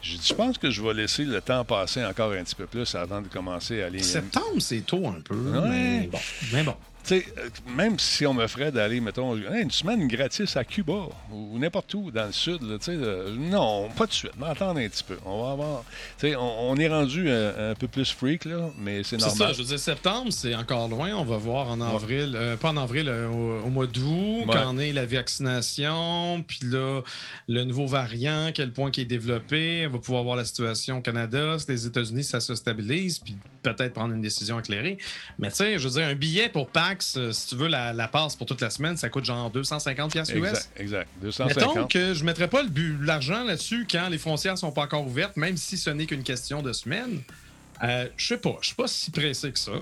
[0.00, 2.66] J'ai dit, je pense que je vais laisser le temps passer encore un petit peu
[2.66, 4.02] plus avant de commencer à aller...
[4.02, 5.34] Septembre, c'est tôt un peu.
[5.34, 5.68] Ouais.
[5.68, 6.18] Mais bon.
[6.52, 6.74] Mais bon.
[7.08, 11.94] Sais, euh, même si on m'offrait d'aller, mettons, une semaine gratis à Cuba ou n'importe
[11.94, 14.88] où dans le sud, là, tu sais, euh, non, pas de suite, mais attendre un
[14.88, 15.16] petit peu.
[15.24, 15.84] On va avoir.
[16.22, 19.48] On, on est rendu un, un peu plus freak, là, mais c'est C'est normal.
[19.48, 21.12] ça, je veux dire, septembre, c'est encore loin.
[21.14, 24.54] On va voir en avril, euh, pas en avril, euh, au, au mois d'août, Ouais.
[24.54, 27.00] quand est la vaccination, puis là,
[27.48, 29.86] le nouveau variant, quel point qui est développé.
[29.88, 33.36] On va pouvoir voir la situation au Canada, si les États-Unis, ça se stabilise, puis
[33.62, 34.98] peut-être prendre une décision éclairée.
[35.38, 37.92] Mais tu sais, je veux dire, un billet pour PAX, euh, si tu veux la,
[37.92, 40.36] la passe pour toute la semaine, ça coûte genre 250 pièces US.
[40.36, 41.08] Exact, exact.
[41.22, 41.26] Mettons
[41.84, 41.90] 250.
[41.90, 42.62] que je ne mettrais pas
[43.00, 46.62] l'argent là-dessus quand les frontières sont pas encore ouvertes, même si ce n'est qu'une question
[46.62, 47.20] de semaine.
[47.82, 48.56] Euh, je sais pas.
[48.60, 49.72] Je suis pas si pressé que ça.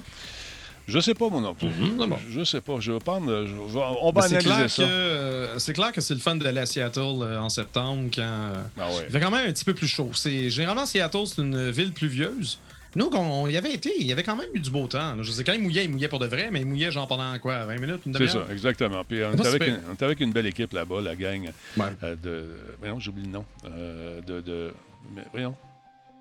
[0.88, 1.66] Je sais pas, mon plus.
[1.66, 2.16] Mhm, bon.
[2.30, 2.78] Je sais pas.
[2.78, 3.44] Je vais prendre.
[3.46, 4.82] je vais- on va C'est analyser clair, ça.
[4.82, 8.86] euh, c'est clair que c'est le fun d'aller à Seattle euh, en septembre quand Ah
[8.90, 9.06] ouais.
[9.08, 10.10] il fait quand même un petit peu plus chaud.
[10.24, 12.60] Généralement, Seattle, c'est une ville pluvieuse.
[12.94, 15.14] Nous, on y avait été, il y avait quand même eu du beau temps.
[15.16, 15.22] là.
[15.22, 17.38] Je sais, quand il mouillait, il mouillait pour de vrai, mais il mouillait genre pendant
[17.38, 19.02] quoi 20 minutes, une C'est ça, exactement.
[19.04, 21.84] Puis on avec une, on est avec une belle équipe là-bas, la gang Ouais.
[22.02, 22.48] euh, de.
[22.78, 23.44] Voyons, j'oublie le nom.
[23.66, 24.72] Euh, de, de.
[25.14, 25.54] Mais, voyons.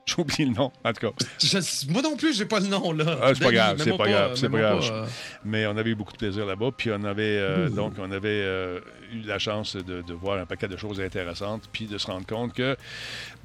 [0.07, 1.25] J'oublie le nom, en tout cas.
[1.39, 3.17] Je- moi non plus, j'ai pas le nom là.
[3.23, 4.87] Ah, c'est pas grave, c'est pas grave, c'est pas mets-moi grave.
[4.89, 5.05] pas, euh,
[5.43, 6.69] Mais on avait eu beaucoup de plaisir là-bas.
[6.77, 8.79] Puis on avait euh, donc on avait euh,
[9.13, 12.25] eu la chance de, de voir un paquet de choses intéressantes, puis de se rendre
[12.25, 12.75] compte que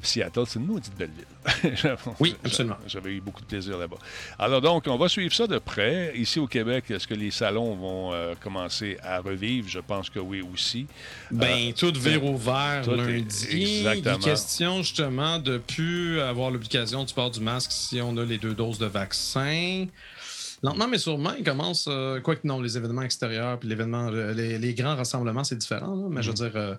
[0.02, 1.86] Seattle, c'est une maudite belle ville.
[2.20, 2.76] Oui, absolument.
[2.86, 3.96] J'avais eu beaucoup de plaisir là-bas.
[4.38, 6.12] Alors donc, on va suivre ça de près.
[6.16, 9.68] Ici au Québec, est-ce que les salons vont euh, commencer à revivre?
[9.68, 10.86] Je pense que oui aussi.
[11.30, 13.46] Ben, Euh, tout vire ouvert tout lundi.
[13.52, 14.16] Il exactement.
[14.16, 18.38] est question justement de plus avoir l'obligation du port du masque si on a les
[18.38, 19.86] deux doses de vaccin.
[20.62, 21.86] Lentement mais sûrement, il commence.
[21.88, 25.94] euh, quoi que non, les événements extérieurs puis l'événement, les, les grands rassemblements, c'est différent.
[25.94, 26.74] là, mais je veux dire, euh,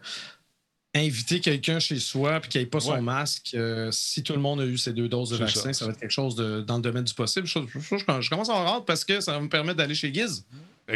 [0.94, 2.84] inviter quelqu'un chez soi puis qu'il n'ait pas Ouais.
[2.98, 5.80] son masque, euh, si tout le monde a eu ses deux doses de vaccin, ça.
[5.80, 5.86] ça.
[5.86, 7.48] va être quelque chose de- dans le domaine du possible.
[7.48, 9.96] Je, je- je- je commence à avoir hâte parce que ça va me permettre d'aller
[9.96, 10.12] chez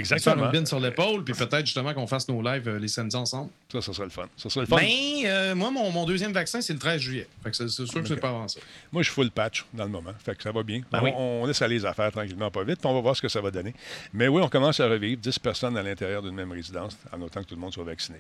[0.04, 0.08] Giz.
[0.10, 0.46] Faire Exactement.
[0.46, 3.50] une bine sur l'épaule, puis peut-être justement qu'on fasse nos lives euh, les samedis ensemble.
[3.72, 4.28] Ça, ça serait le fun.
[4.38, 4.78] Ça serait le fun.
[4.78, 4.86] Ben,
[5.26, 7.28] euh, moi, mon, mon deuxième vaccin, c'est le 13 juillet.
[7.44, 8.60] Fait que c'est sûr que c'est pas avant ça.
[8.92, 10.14] Moi, je suis full patch dans le moment.
[10.24, 10.82] Fait que ça va bien.
[10.92, 11.12] Ben on, oui.
[11.16, 13.42] on laisse aller les affaires tranquillement, pas vite, puis on va voir ce que ça
[13.42, 13.74] va donner.
[14.14, 17.42] Mais oui, on commence à revivre 10 personnes à l'intérieur d'une même résidence, en autant
[17.42, 18.20] que tout le monde soit vacciné.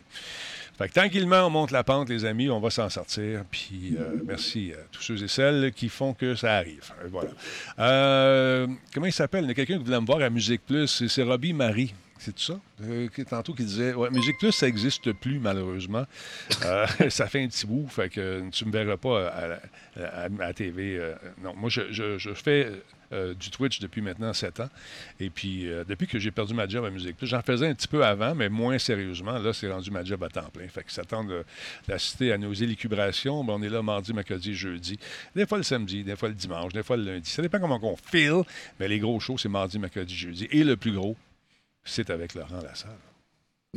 [0.77, 3.43] Fait que tranquillement, on monte la pente, les amis, on va s'en sortir.
[3.49, 6.83] Puis euh, merci à tous ceux et celles qui font que ça arrive.
[7.09, 7.29] Voilà.
[7.79, 9.45] Euh, comment il s'appelle?
[9.45, 10.87] Il y a quelqu'un qui voulait me voir à Musique Plus.
[10.87, 11.93] C'est- C'est Robbie Marie.
[12.19, 12.59] C'est tout ça?
[12.83, 16.05] Euh, tantôt qui disait Ouais, Musique Plus, ça n'existe plus, malheureusement.
[16.63, 19.59] Euh, ça fait un petit bout, fait que tu ne me verras pas
[19.97, 20.97] à, TV.
[20.97, 21.13] euh,
[21.43, 22.71] non, moi, je, fais
[23.39, 24.69] du Twitch depuis maintenant sept ans.
[25.19, 27.87] Et puis, depuis que j'ai perdu ma job à Musique Plus, j'en faisais un petit
[27.87, 29.37] peu avant, mais moins sérieusement.
[29.37, 30.67] Là, c'est rendu ma job à temps plein.
[30.67, 31.45] Fait que de-
[31.87, 33.43] d'assister à nos élucubrations.
[33.43, 34.97] Ben, on est là mardi, mercredi, jeudi.
[35.35, 37.29] Des fois le samedi, des fois le dimanche, des fois le lundi.
[37.29, 38.41] Ça dépend comment on file,
[38.79, 40.47] mais les gros shows, c'est mardi, mercredi, jeudi.
[40.51, 41.15] Et le plus gros,
[41.85, 42.97] C'est avec Laurent Lassalle.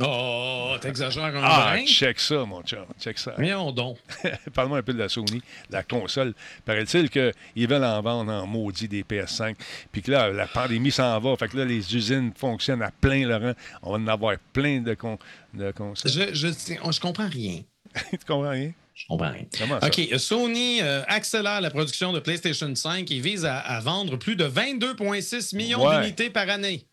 [0.01, 1.85] Oh, t'exagères un Ah, brin?
[1.85, 2.85] check ça, mon chum.
[3.01, 3.33] Check ça.
[3.35, 3.97] Voyons donc.
[4.53, 6.33] Parle-moi un peu de la Sony, la console.
[6.63, 9.55] Paraît-il qu'ils veulent en vendre en maudit des PS5.
[9.91, 11.35] Puis que là, la pandémie s'en va.
[11.35, 13.53] Fait que là, les usines fonctionnent à plein, Laurent.
[13.83, 15.19] On va en avoir plein de, con-
[15.53, 16.11] de consoles.
[16.11, 17.61] Je, je, je comprends rien.
[18.11, 18.71] tu comprends rien?
[18.93, 19.45] Je comprends rien.
[19.57, 19.87] Comment ça?
[19.87, 24.37] OK, Sony euh, accélère la production de PlayStation 5 et vise à, à vendre plus
[24.37, 25.99] de 22,6 millions Ouais.
[26.01, 26.85] d'unités par année.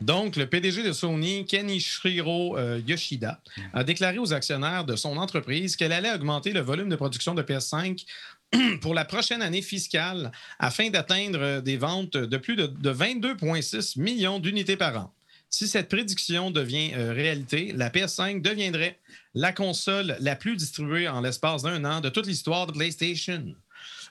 [0.00, 3.42] Donc, le PDG de Sony, Kenichiro euh, Yoshida,
[3.74, 7.42] a déclaré aux actionnaires de son entreprise qu'elle allait augmenter le volume de production de
[7.42, 8.06] PS5
[8.80, 14.00] pour la prochaine année fiscale afin d'atteindre euh, des ventes de plus de, de 22,6
[14.00, 15.12] millions d'unités par an.
[15.50, 18.98] Si cette prédiction devient euh, réalité, la PS5 deviendrait
[19.34, 23.44] la console la plus distribuée en l'espace d'un an de toute l'histoire de PlayStation.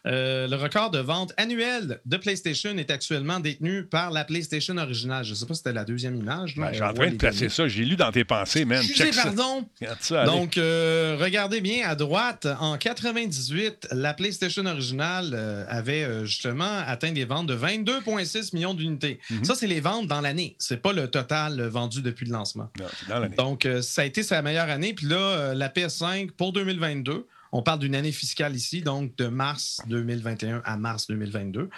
[0.06, 5.26] Euh, le record de vente annuel de PlayStation est actuellement détenu par la PlayStation originale.
[5.26, 6.56] Je ne sais pas si c'était la deuxième image.
[6.56, 7.50] Ben, je suis on en train de placer données.
[7.50, 7.68] ça.
[7.68, 8.82] J'ai lu dans tes pensées, man.
[8.82, 9.68] Excusez, pardon.
[10.00, 10.26] Ça.
[10.26, 17.12] Donc, euh, regardez bien à droite, en 98, la PlayStation originale euh, avait justement atteint
[17.12, 19.20] des ventes de 22,6 millions d'unités.
[19.30, 19.43] Mhm.
[19.43, 20.56] Ça, c'est les ventes dans l'année.
[20.60, 22.70] C'est pas le total vendu depuis le lancement.
[22.80, 23.36] Non, c'est dans l'année.
[23.36, 24.93] Donc, ça a été sa meilleure année.
[24.93, 29.82] Puis là, la PS5 pour 2022, on parle d'une année fiscale ici, donc de mars
[29.88, 31.70] 2021 à mars 2022.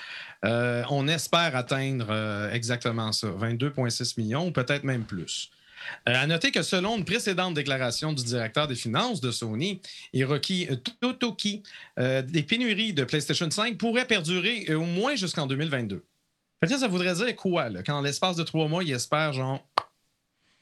[0.46, 5.50] Euh, on espère atteindre euh, exactement ça, 22,6 millions ou peut-être même plus.
[6.08, 9.82] Euh, à noter que selon une précédente déclaration du directeur des finances de Sony,
[10.14, 10.68] Hiroki
[11.00, 11.64] Totoki,
[11.98, 16.04] des pénuries de PlayStation 5 pourraient perdurer au moins jusqu'en 2022.
[16.64, 17.70] Fait que ça, voudrait dire quoi?
[17.70, 17.82] Là?
[17.82, 19.66] Qu'en l'espace de trois mois, il espère genre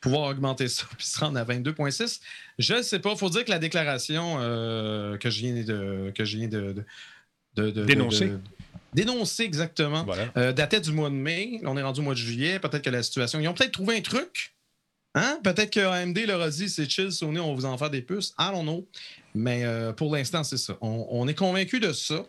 [0.01, 2.19] pouvoir augmenter ça puis se rendre à 22,6.
[2.57, 3.11] Je ne sais pas.
[3.11, 6.73] Il faut dire que la déclaration euh, que je viens de, que je viens de,
[7.55, 8.27] de- de- de- Dénoncer.
[8.29, 8.39] de-
[8.93, 10.31] dénoncer exactement Voilà.
[10.37, 11.59] euh, datait du mois de mai.
[11.63, 12.59] On est rendu au mois de juillet.
[12.59, 13.39] Peut-être que la situation.
[13.39, 14.55] Ils ont peut-être trouvé un truc.
[15.15, 15.39] Hein?
[15.43, 18.01] Peut-être que AMD leur a dit c'est chill, Sony, on va vous en faire des
[18.01, 18.33] puces.
[18.37, 18.87] Don't know.
[19.35, 20.77] Mais euh, pour l'instant, c'est ça.
[20.81, 22.25] On, on est convaincu de ça.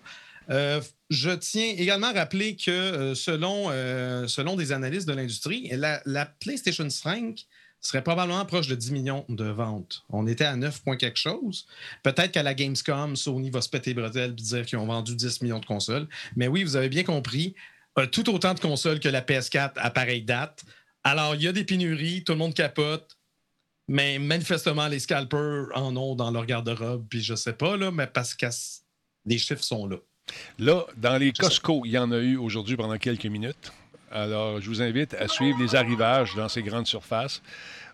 [0.51, 6.03] Euh, je tiens également à rappeler que selon, euh, selon des analystes de l'industrie, la,
[6.07, 7.47] la PlayStation 5
[7.81, 10.05] serait probablement proche de 10 millions de ventes.
[10.11, 11.66] On était à 9 points quelque chose.
[12.03, 15.14] Peut-être qu'à la Gamescom, Sony va se péter les bretelles et dire qu'ils ont vendu
[15.14, 16.07] 10 millions de consoles.
[16.37, 17.55] Mais oui, vous avez bien compris,
[17.99, 20.64] euh, tout autant de consoles que la PS4 à pareille date.
[21.05, 23.16] Alors, il y a des pénuries, tout le monde capote.
[23.89, 27.07] Mais manifestement, les scalpers en ont dans leur garde-robe.
[27.09, 28.47] Puis je sais pas, là, mais parce que
[29.26, 29.97] les chiffres sont là.
[30.59, 33.72] Là, dans les Costco, il y en a eu aujourd'hui pendant quelques minutes.
[34.11, 37.41] Alors, je vous invite à suivre les arrivages dans ces grandes surfaces.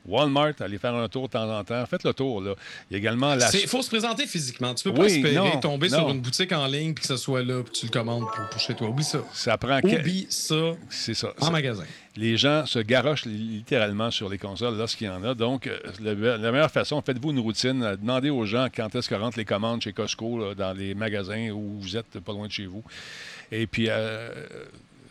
[0.09, 1.85] Walmart, allez faire un tour de temps en temps.
[1.87, 2.41] Faites le tour.
[2.41, 2.55] Là.
[2.89, 3.51] Il y a également la.
[3.55, 4.73] Il faut se présenter physiquement.
[4.73, 5.99] Tu peux pas Oui, espérer non, tomber non.
[5.99, 8.49] sur une boutique en ligne puis que ce soit là puis tu le commandes pour,
[8.49, 8.87] pour chez toi.
[8.89, 9.19] Oublie ça.
[9.33, 10.55] Ça prend Oublie ça
[10.89, 11.33] C'est ça.
[11.41, 11.83] en Ça- magasin.
[12.15, 15.35] Les gens se garochent littéralement sur les consoles lorsqu'il y en a.
[15.35, 17.97] Donc, euh, le- la meilleure façon, faites-vous une routine.
[18.01, 21.51] Demandez aux gens quand est-ce que rentrent les commandes chez Costco, là, dans les magasins
[21.51, 22.85] où vous êtes pas loin de chez vous.
[23.51, 24.31] Et puis, euh,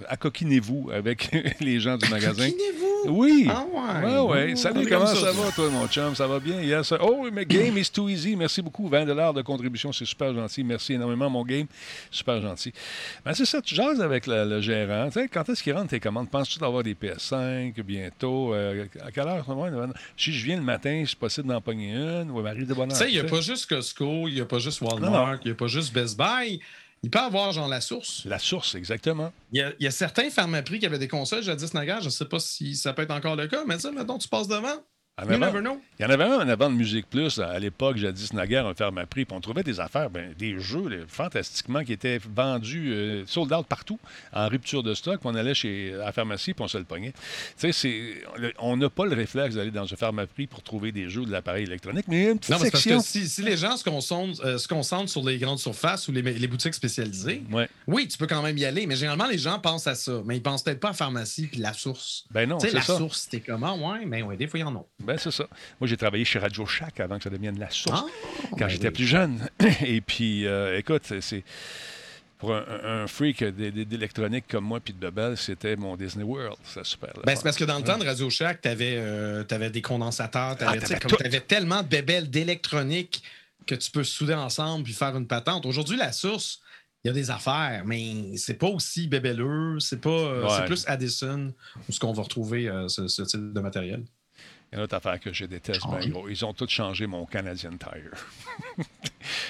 [0.08, 1.30] accoquinez-vous avec
[1.60, 2.44] les gens du magasin.
[2.44, 2.86] Accoquinez-vous?
[3.08, 3.48] Oui.
[3.50, 4.06] Ah ouais.
[4.06, 4.52] Ouais, ouais.
[4.54, 6.16] Oh, Salut, comment comme ça, ça, va, toi, mon chum?
[6.16, 6.62] Ça va bien?
[6.62, 6.94] Yes.
[7.00, 8.36] Oh, mais game is too easy.
[8.36, 8.88] Merci beaucoup.
[8.88, 10.64] 20 de contribution, c'est super gentil.
[10.64, 11.68] Merci énormément, mon game.
[12.10, 12.74] Super gentil.
[13.24, 15.08] Ben, c'est ça, tu jases avec le, le gérant.
[15.08, 16.30] Tu sais, quand est-ce qu'il rentre tes commandes?
[16.30, 18.54] Penses-tu d'avoir des PS5 bientôt?
[18.54, 19.46] Euh, à quelle heure?
[20.18, 22.32] Si je viens le matin, c'est possible d'en pogner une?
[22.32, 24.46] Oui, m'arrive de bonne Tu sais, il n'y a pas juste Costco, il n'y a
[24.46, 26.60] pas juste Walmart, il n'y a pas juste Best Buy.
[27.06, 28.26] Il peut avoir genre la source.
[28.26, 29.32] La source, exactement.
[29.52, 32.00] Il y a, il y a certains pharmaprix qui avaient des consoles jadis naguère.
[32.00, 34.28] Je ne sais pas si ça peut être encore le cas, mais ça, mettons, tu
[34.28, 34.84] passes devant.
[35.18, 35.80] En avant-.
[35.98, 38.74] Il y en avait même en avant de Musique Plus à l'époque, jadis naguère, un
[38.74, 43.24] ferme-prix, puis on trouvait des affaires, ben, des jeux là, fantastiquement qui étaient vendus, euh,
[43.26, 43.98] sold out partout,
[44.34, 45.22] en rupture de stock.
[45.22, 47.14] puis On allait chez à la pharmacie, puis on se le pognait.
[47.14, 47.18] Tu
[47.56, 48.24] sais, c'est-
[48.60, 51.64] on n'a pas le réflexe d'aller dans un ferme-prix pour trouver des jeux de l'appareil
[51.64, 53.56] électronique, mais il y a une petite Non, mais c'est parce que si, si les
[53.56, 57.42] gens se concentrent, euh, se concentrent sur les grandes surfaces ou les, les boutiques spécialisées,
[57.54, 57.70] Ouais.
[57.88, 60.22] oui, tu peux quand même y aller, mais généralement, les gens pensent à ça.
[60.26, 62.26] Mais ils pensent peut-être pas à pharmacie puis la source.
[62.32, 62.98] Ben non, tu sais, c'est la ça.
[62.98, 63.78] source, c'était comment?
[63.94, 64.86] Ouais, mais ouais, des fois, il y en a.
[65.06, 65.46] Ben, c'est ça.
[65.80, 68.68] Moi, j'ai travaillé chez Radio Shack avant que ça devienne la source, Ah, quand ben
[68.68, 68.94] j'étais oui.
[68.94, 69.40] plus jeune.
[69.86, 71.44] Et puis, euh, écoute, c'est-.
[72.38, 76.58] Pour un, freak d'électronique comme moi puis de Bebel, c'était mon Disney World.
[76.66, 77.14] C'est super.
[77.26, 80.64] Ben, c'est parce que dans le temps de Radio Shack, tu avais, des condensateurs, tu
[80.66, 83.24] Ah, avais, t'avais t'avais tellement de bébelles d'électronique
[83.66, 85.66] que tu peux souder ensemble puis faire une patente.
[85.66, 86.60] Aujourd'hui, la source,
[87.04, 90.50] il y a des affaires, mais c'est pas aussi bébelleux, c'est pas euh, Ouais.
[90.58, 91.54] c'est plus Addison
[91.88, 94.04] où ce qu'on va retrouver euh, ce, ce type de matériel.
[94.72, 96.28] Il y a une autre affaire que je déteste, Ah ben gros.
[96.28, 98.12] Ils ont tous changé mon Canadian Tire.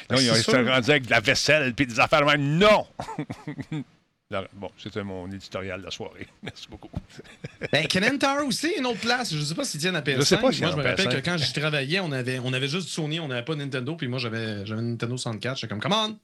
[0.10, 2.58] Non, ils ont été rendus avec de la vaisselle puis des affaires même.
[2.58, 2.88] Non!
[4.54, 6.28] Bon, c'était mon éditorial de la soirée.
[6.44, 6.90] Merci beaucoup.
[7.72, 9.34] Ben, Kenan Tower aussi, une autre place.
[9.34, 10.18] Je sais pas s'ils tiennent à PS5.
[10.18, 11.22] Je sais pas s'il y moi, je me rappelle PS5.
[11.22, 14.08] que quand j'y travaillais, on avait, on avait juste Sony, on n'avait pas Nintendo, puis
[14.08, 15.58] moi, j'avais j'avais Nintendo 64.
[15.58, 16.20] J'étais comme, come on!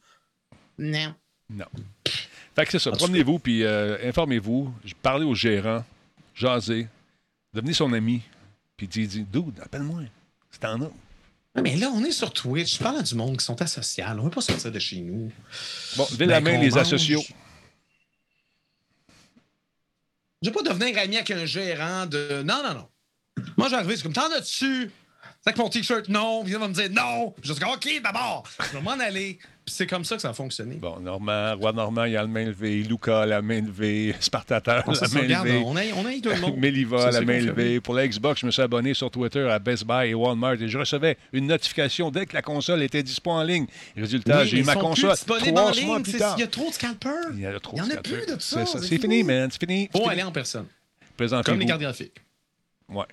[0.79, 1.13] Non.
[1.49, 1.65] Non.
[2.55, 2.91] Fait que c'est ça.
[2.91, 4.73] Promenez-vous, puis euh, informez-vous.
[5.01, 5.85] Parlez au gérant.
[6.33, 6.87] Jasez.
[7.53, 8.21] Devenez son ami.
[8.81, 10.01] Puis dis, dis dude, appelle-moi.
[10.49, 10.85] C'est en a.
[10.85, 12.77] Ouais, Mais là, on est sur Twitch.
[12.79, 14.03] Je parle à du monde qui sont asociaux.
[14.09, 15.31] On ne veut pas sortir de chez nous.
[15.97, 16.79] Bon, levez la Ben, main, les mange.
[16.79, 17.21] associaux.
[20.41, 22.41] Je vais pas devenir ami avec un gérant de.
[22.41, 22.87] Non, non, non.
[23.55, 24.89] Moi, j'arrive, c'est comme, t'en as-tu?
[25.43, 26.43] C'est avec mon t-shirt, non.
[26.43, 27.35] Puis il va me dire non.
[27.39, 28.43] Puis je dis, OK, d'abord.
[28.71, 29.37] Je vais m'en aller.
[29.71, 30.75] C'est comme ça que ça a fonctionné.
[30.75, 32.83] Bon, Normand, Roi Normand, il a la main levée.
[32.83, 34.13] Luca, la main levée.
[34.19, 35.63] Spartateur, la main levée.
[35.65, 36.57] on a, on a eu tout le monde.
[36.57, 37.79] Méliva, la main levée.
[37.79, 40.67] Pour la Xbox, je me suis abonné sur Twitter à Best Buy et Walmart et
[40.67, 43.65] je recevais une notification dès que la console était dispo en ligne.
[43.95, 46.35] Résultat, Oui, j'ai eu ma console trois mois plus tard.
[46.37, 47.31] Il y a trop de scalpers.
[47.33, 47.77] Il y en a trop.
[47.77, 48.65] Il y en a plus de ça.
[48.65, 49.49] C'est fini, man.
[49.51, 49.89] C'est fini.
[49.95, 50.65] Faut aller en personne.
[51.45, 52.21] Comme les cartes graphiques.
[52.89, 53.05] Ouais.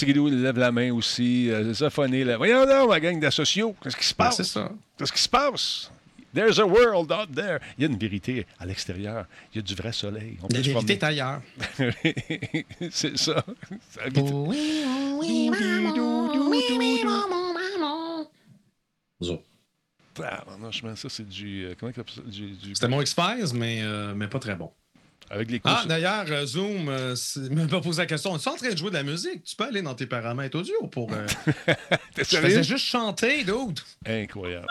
[0.00, 1.50] Tigidou lève la main aussi.
[1.50, 2.36] Euh, Zophoné, là.
[2.36, 3.74] Voyons donc, ma gang d'associaux.
[3.82, 4.36] Qu'est-ce qui se Ben, passe?
[4.38, 4.70] c'est ça.
[4.98, 5.90] Qu'est-ce qui se passe?
[6.32, 7.58] There's a world out there.
[7.76, 9.26] Il y a une vérité à l'extérieur.
[9.52, 10.38] Il y a du vrai soleil.
[10.42, 11.42] On La vérité est ailleurs.
[12.90, 13.44] c'est ça.
[13.90, 14.26] Ça habite-
[19.22, 19.42] Zo.
[20.22, 21.64] Ah, non, je mets ça, c'est du.
[21.64, 21.92] euh, comment?
[22.26, 24.70] Du, du- C'était mon X-Files, mais, euh, mais pas très bon.
[25.32, 25.72] Avec les couches.
[25.74, 27.14] Ah, d'ailleurs, euh, Zoom euh,
[27.70, 28.36] pas posé la question.
[28.36, 29.44] Tu es en train de jouer de la musique?
[29.44, 31.12] Tu peux aller dans tes paramètres audio pour.
[31.12, 31.26] euh,
[32.18, 33.78] Je faisais juste chanter, dude.
[34.04, 34.66] Incroyable.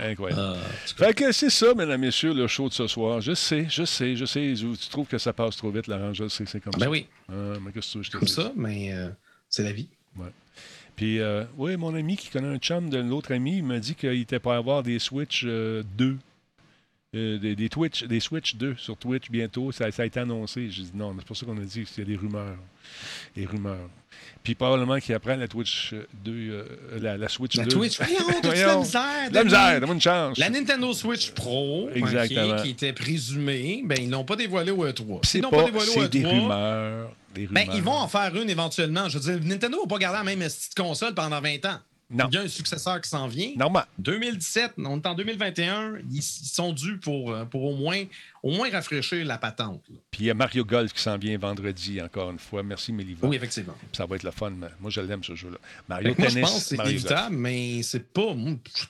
[0.00, 0.40] Incroyable.
[0.42, 0.56] Ah,
[0.96, 3.20] fait que c'est ça, mesdames, messieurs, le show de ce soir.
[3.20, 4.54] Je sais, je sais, je sais.
[4.56, 6.12] Tu trouves que ça passe trop vite, Laurent?
[6.14, 6.90] Je sais, c'est comme Ben ça.
[6.90, 7.06] oui.
[7.30, 9.08] Ah, mais qu'est-ce que tu veux que je Comme ça, mais euh,
[9.50, 9.88] c'est la vie.
[10.16, 10.32] Ouais.
[10.96, 13.94] Puis, euh, oui, mon ami qui connaît un chum de l'autre ami, il m'a dit
[13.94, 16.16] qu'il était pour avoir des Switch euh, 2.
[17.16, 19.72] Euh, des, des Twitch, des Switch 2 sur Twitch bientôt.
[19.72, 20.68] Ça, ça a été annoncé.
[20.70, 22.58] J'ai dit non, c'est pour ça qu'on a dit qu'il y a des rumeurs.
[23.34, 23.88] Des rumeurs.
[24.42, 25.94] Puis probablement qu'il apprend la Twitch
[26.24, 26.64] 2, euh,
[27.00, 27.70] la, la Switch La 2.
[27.70, 30.36] Twitch, voyons, la misère, La misère, donne-moi une chance.
[30.38, 35.20] La Nintendo Switch Pro, qui était présumée, ben, ils l'ont pas dévoilé au E3.
[35.22, 36.28] C'est Ils l'ont pas, dévoilé au c'est des E3.
[36.28, 37.10] rumeurs.
[37.34, 37.64] Des rumeurs.
[37.66, 39.08] Ben, ils vont en faire une éventuellement.
[39.08, 41.78] Je veux dire, Nintendo va pas garder la même petite console pendant 20 ans.
[42.10, 42.26] Non.
[42.30, 43.52] Il y a un successeur qui s'en vient.
[43.56, 43.84] Normal.
[43.98, 48.02] 2017, on est en 2021, ils, ils sont dus pour, euh, pour au, moins,
[48.42, 49.82] au moins rafraîchir la patente.
[49.90, 49.96] là.
[50.10, 52.62] Puis il y a Mario Golf qui s'en vient vendredi, encore une fois.
[52.62, 53.28] Merci, Méliva.
[53.28, 53.74] Oui, effectivement.
[53.78, 54.50] Puis Ça va être le fun.
[54.80, 55.58] Moi, je l'aime, ce jeu-là.
[55.86, 56.88] Mario Moi, je Tennis, pense que c'est Golf.
[56.90, 58.32] évitable, mais c'est pas.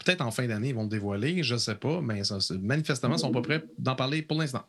[0.04, 3.18] Peut-être en fin d'année, ils vont le dévoiler, je sais pas, mais ça, manifestement, ils
[3.18, 4.64] sont pas prêts d'en parler pour l'instant.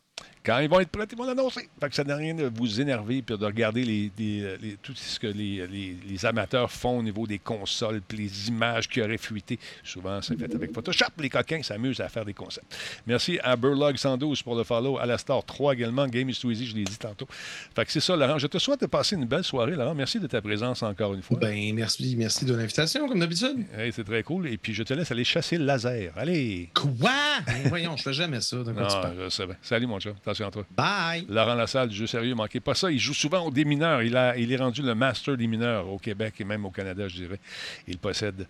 [0.50, 1.70] Quand ils vont être prêts, ils vont l'annoncer.
[1.80, 4.94] Fait que ça n'a rien de vous énerver puis de regarder les, les- les- tout
[4.96, 9.60] ce que les, amateurs font au niveau des consoles puis les images qui auraient fuité.
[9.84, 11.06] Souvent, c'est fait avec Photoshop.
[11.20, 12.76] Les coquins s'amusent à faire des concepts.
[13.06, 14.98] Merci à Burlog112 pour le follow.
[14.98, 16.08] À la Star 3 également.
[16.08, 17.28] Game is too easy, je l'ai dit tantôt.
[17.76, 18.38] Fait que c'est ça, Laurent.
[18.40, 19.94] Je te souhaite de passer une belle soirée, Laurent.
[19.96, 21.38] Merci de ta présence encore une fois.
[21.40, 23.66] Ben, merci, merci de l'invitation, comme d'habitude.
[23.78, 24.48] Hey, c'est très cool.
[24.48, 26.12] Et puis, je te laisse aller chasser le laser.
[26.18, 26.70] Allez!
[26.74, 27.12] Quoi?
[27.46, 28.58] Ben, voyons, je fais jamais ça.
[28.58, 29.16] De quoi tu Non, parles?
[29.26, 29.56] je sais bien.
[29.62, 30.10] Salut, mon chat.
[30.12, 30.66] Attention à toi.
[30.72, 31.26] Bye!
[31.30, 32.92] Laurent Lassalle du jeu sérieux, manquez pas ça.
[32.92, 34.02] Il joue souvent au démineur.
[34.04, 37.08] Il, a, il est rendu le master des mineurs au Québec et même au Canada,
[37.08, 37.40] je dirais.
[37.88, 38.48] Il possède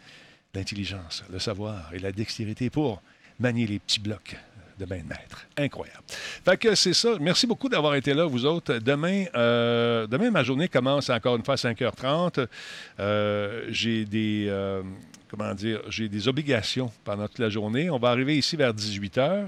[0.54, 3.02] l'intelligence, le savoir et la dextérité pour
[3.40, 4.36] manier les petits blocs
[4.80, 5.46] de main de maître.
[5.58, 6.04] Incroyable.
[6.08, 7.10] Fait que c'est ça.
[7.20, 8.78] Merci beaucoup d'avoir été là, vous autres.
[8.78, 12.48] Demain, euh, demain ma journée commence encore une fois à 5h30.
[13.00, 14.46] Euh, j'ai des...
[14.48, 14.82] euh,
[15.30, 17.90] comment dire, j'ai des obligations pendant toute la journée.
[17.90, 19.48] On va arriver ici vers 18h.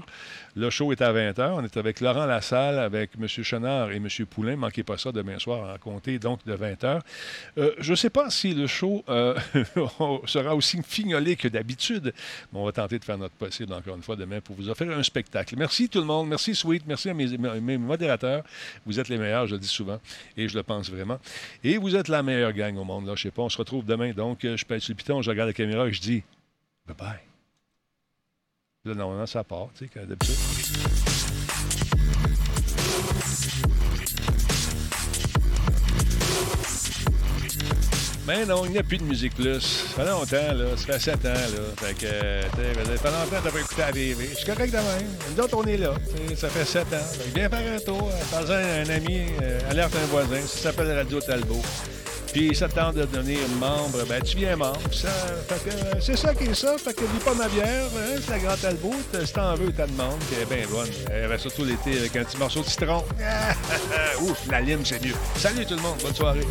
[0.54, 1.52] Le show est à 20h.
[1.54, 3.26] On est avec Laurent Lassalle, avec M.
[3.26, 4.08] Chenard et M.
[4.28, 4.56] Poulain.
[4.56, 7.00] Manquez pas ça demain soir en compter, donc de 20h.
[7.56, 9.34] Euh, je ne sais pas si le show euh,
[10.26, 12.12] sera aussi fignolé que d'habitude,
[12.52, 14.90] mais on va tenter de faire notre possible encore une fois demain pour vous offrir
[14.90, 15.54] un spectacle.
[15.56, 16.28] Merci tout le monde.
[16.28, 16.84] Merci Sweet.
[16.86, 18.44] Merci à mes, modérateurs.
[18.84, 20.00] Vous êtes les meilleurs, je le dis souvent,
[20.36, 21.18] et je le pense vraiment.
[21.64, 23.06] Et vous êtes la meilleure gang au monde.
[23.06, 23.42] Là, je sais pas.
[23.42, 24.12] On se retrouve demain.
[24.12, 26.22] Donc, euh, je pèse sur le piton, je regarde la caméra je dis
[26.86, 27.20] bye bye.
[28.84, 30.34] Là, normalement, ça part, tu sais, d'habitude.
[38.26, 39.60] Mais non, il n'y a plus de musique plus.
[39.60, 40.76] Ça fait longtemps, là.
[40.76, 41.62] Ça fait 7 ans, là.
[41.76, 44.28] Fait que, euh, ça fait longtemps que t'as pas écouté la TV.
[44.30, 45.08] Je suis correct de même.
[45.36, 45.94] Nous autres, on est là.
[46.36, 46.96] Ça fait 7 ans.
[46.98, 48.10] Fait que viens faire un tour.
[48.30, 49.26] Parle-en à un ami.
[49.42, 50.40] euh, alerte un voisin.
[50.42, 51.62] Ça s'appelle Radio Talbot.
[52.32, 54.78] Puis ça te tente de devenir membre, ben tu viens membre.
[54.90, 55.08] Ça,
[55.48, 56.76] fait que, euh, c'est ça qui est ça.
[56.78, 58.94] Fait que lis pas ma bière, hein, c'est la Grand Talbot.
[59.12, 60.88] T- Si t'en veux, t'as demande, qui est bien bonne.
[61.12, 63.04] Elle va surtout l'été avec un petit morceau de citron.
[64.22, 65.14] Ouf, la lime, c'est mieux.
[65.36, 66.46] Salut tout le monde, bonne soirée.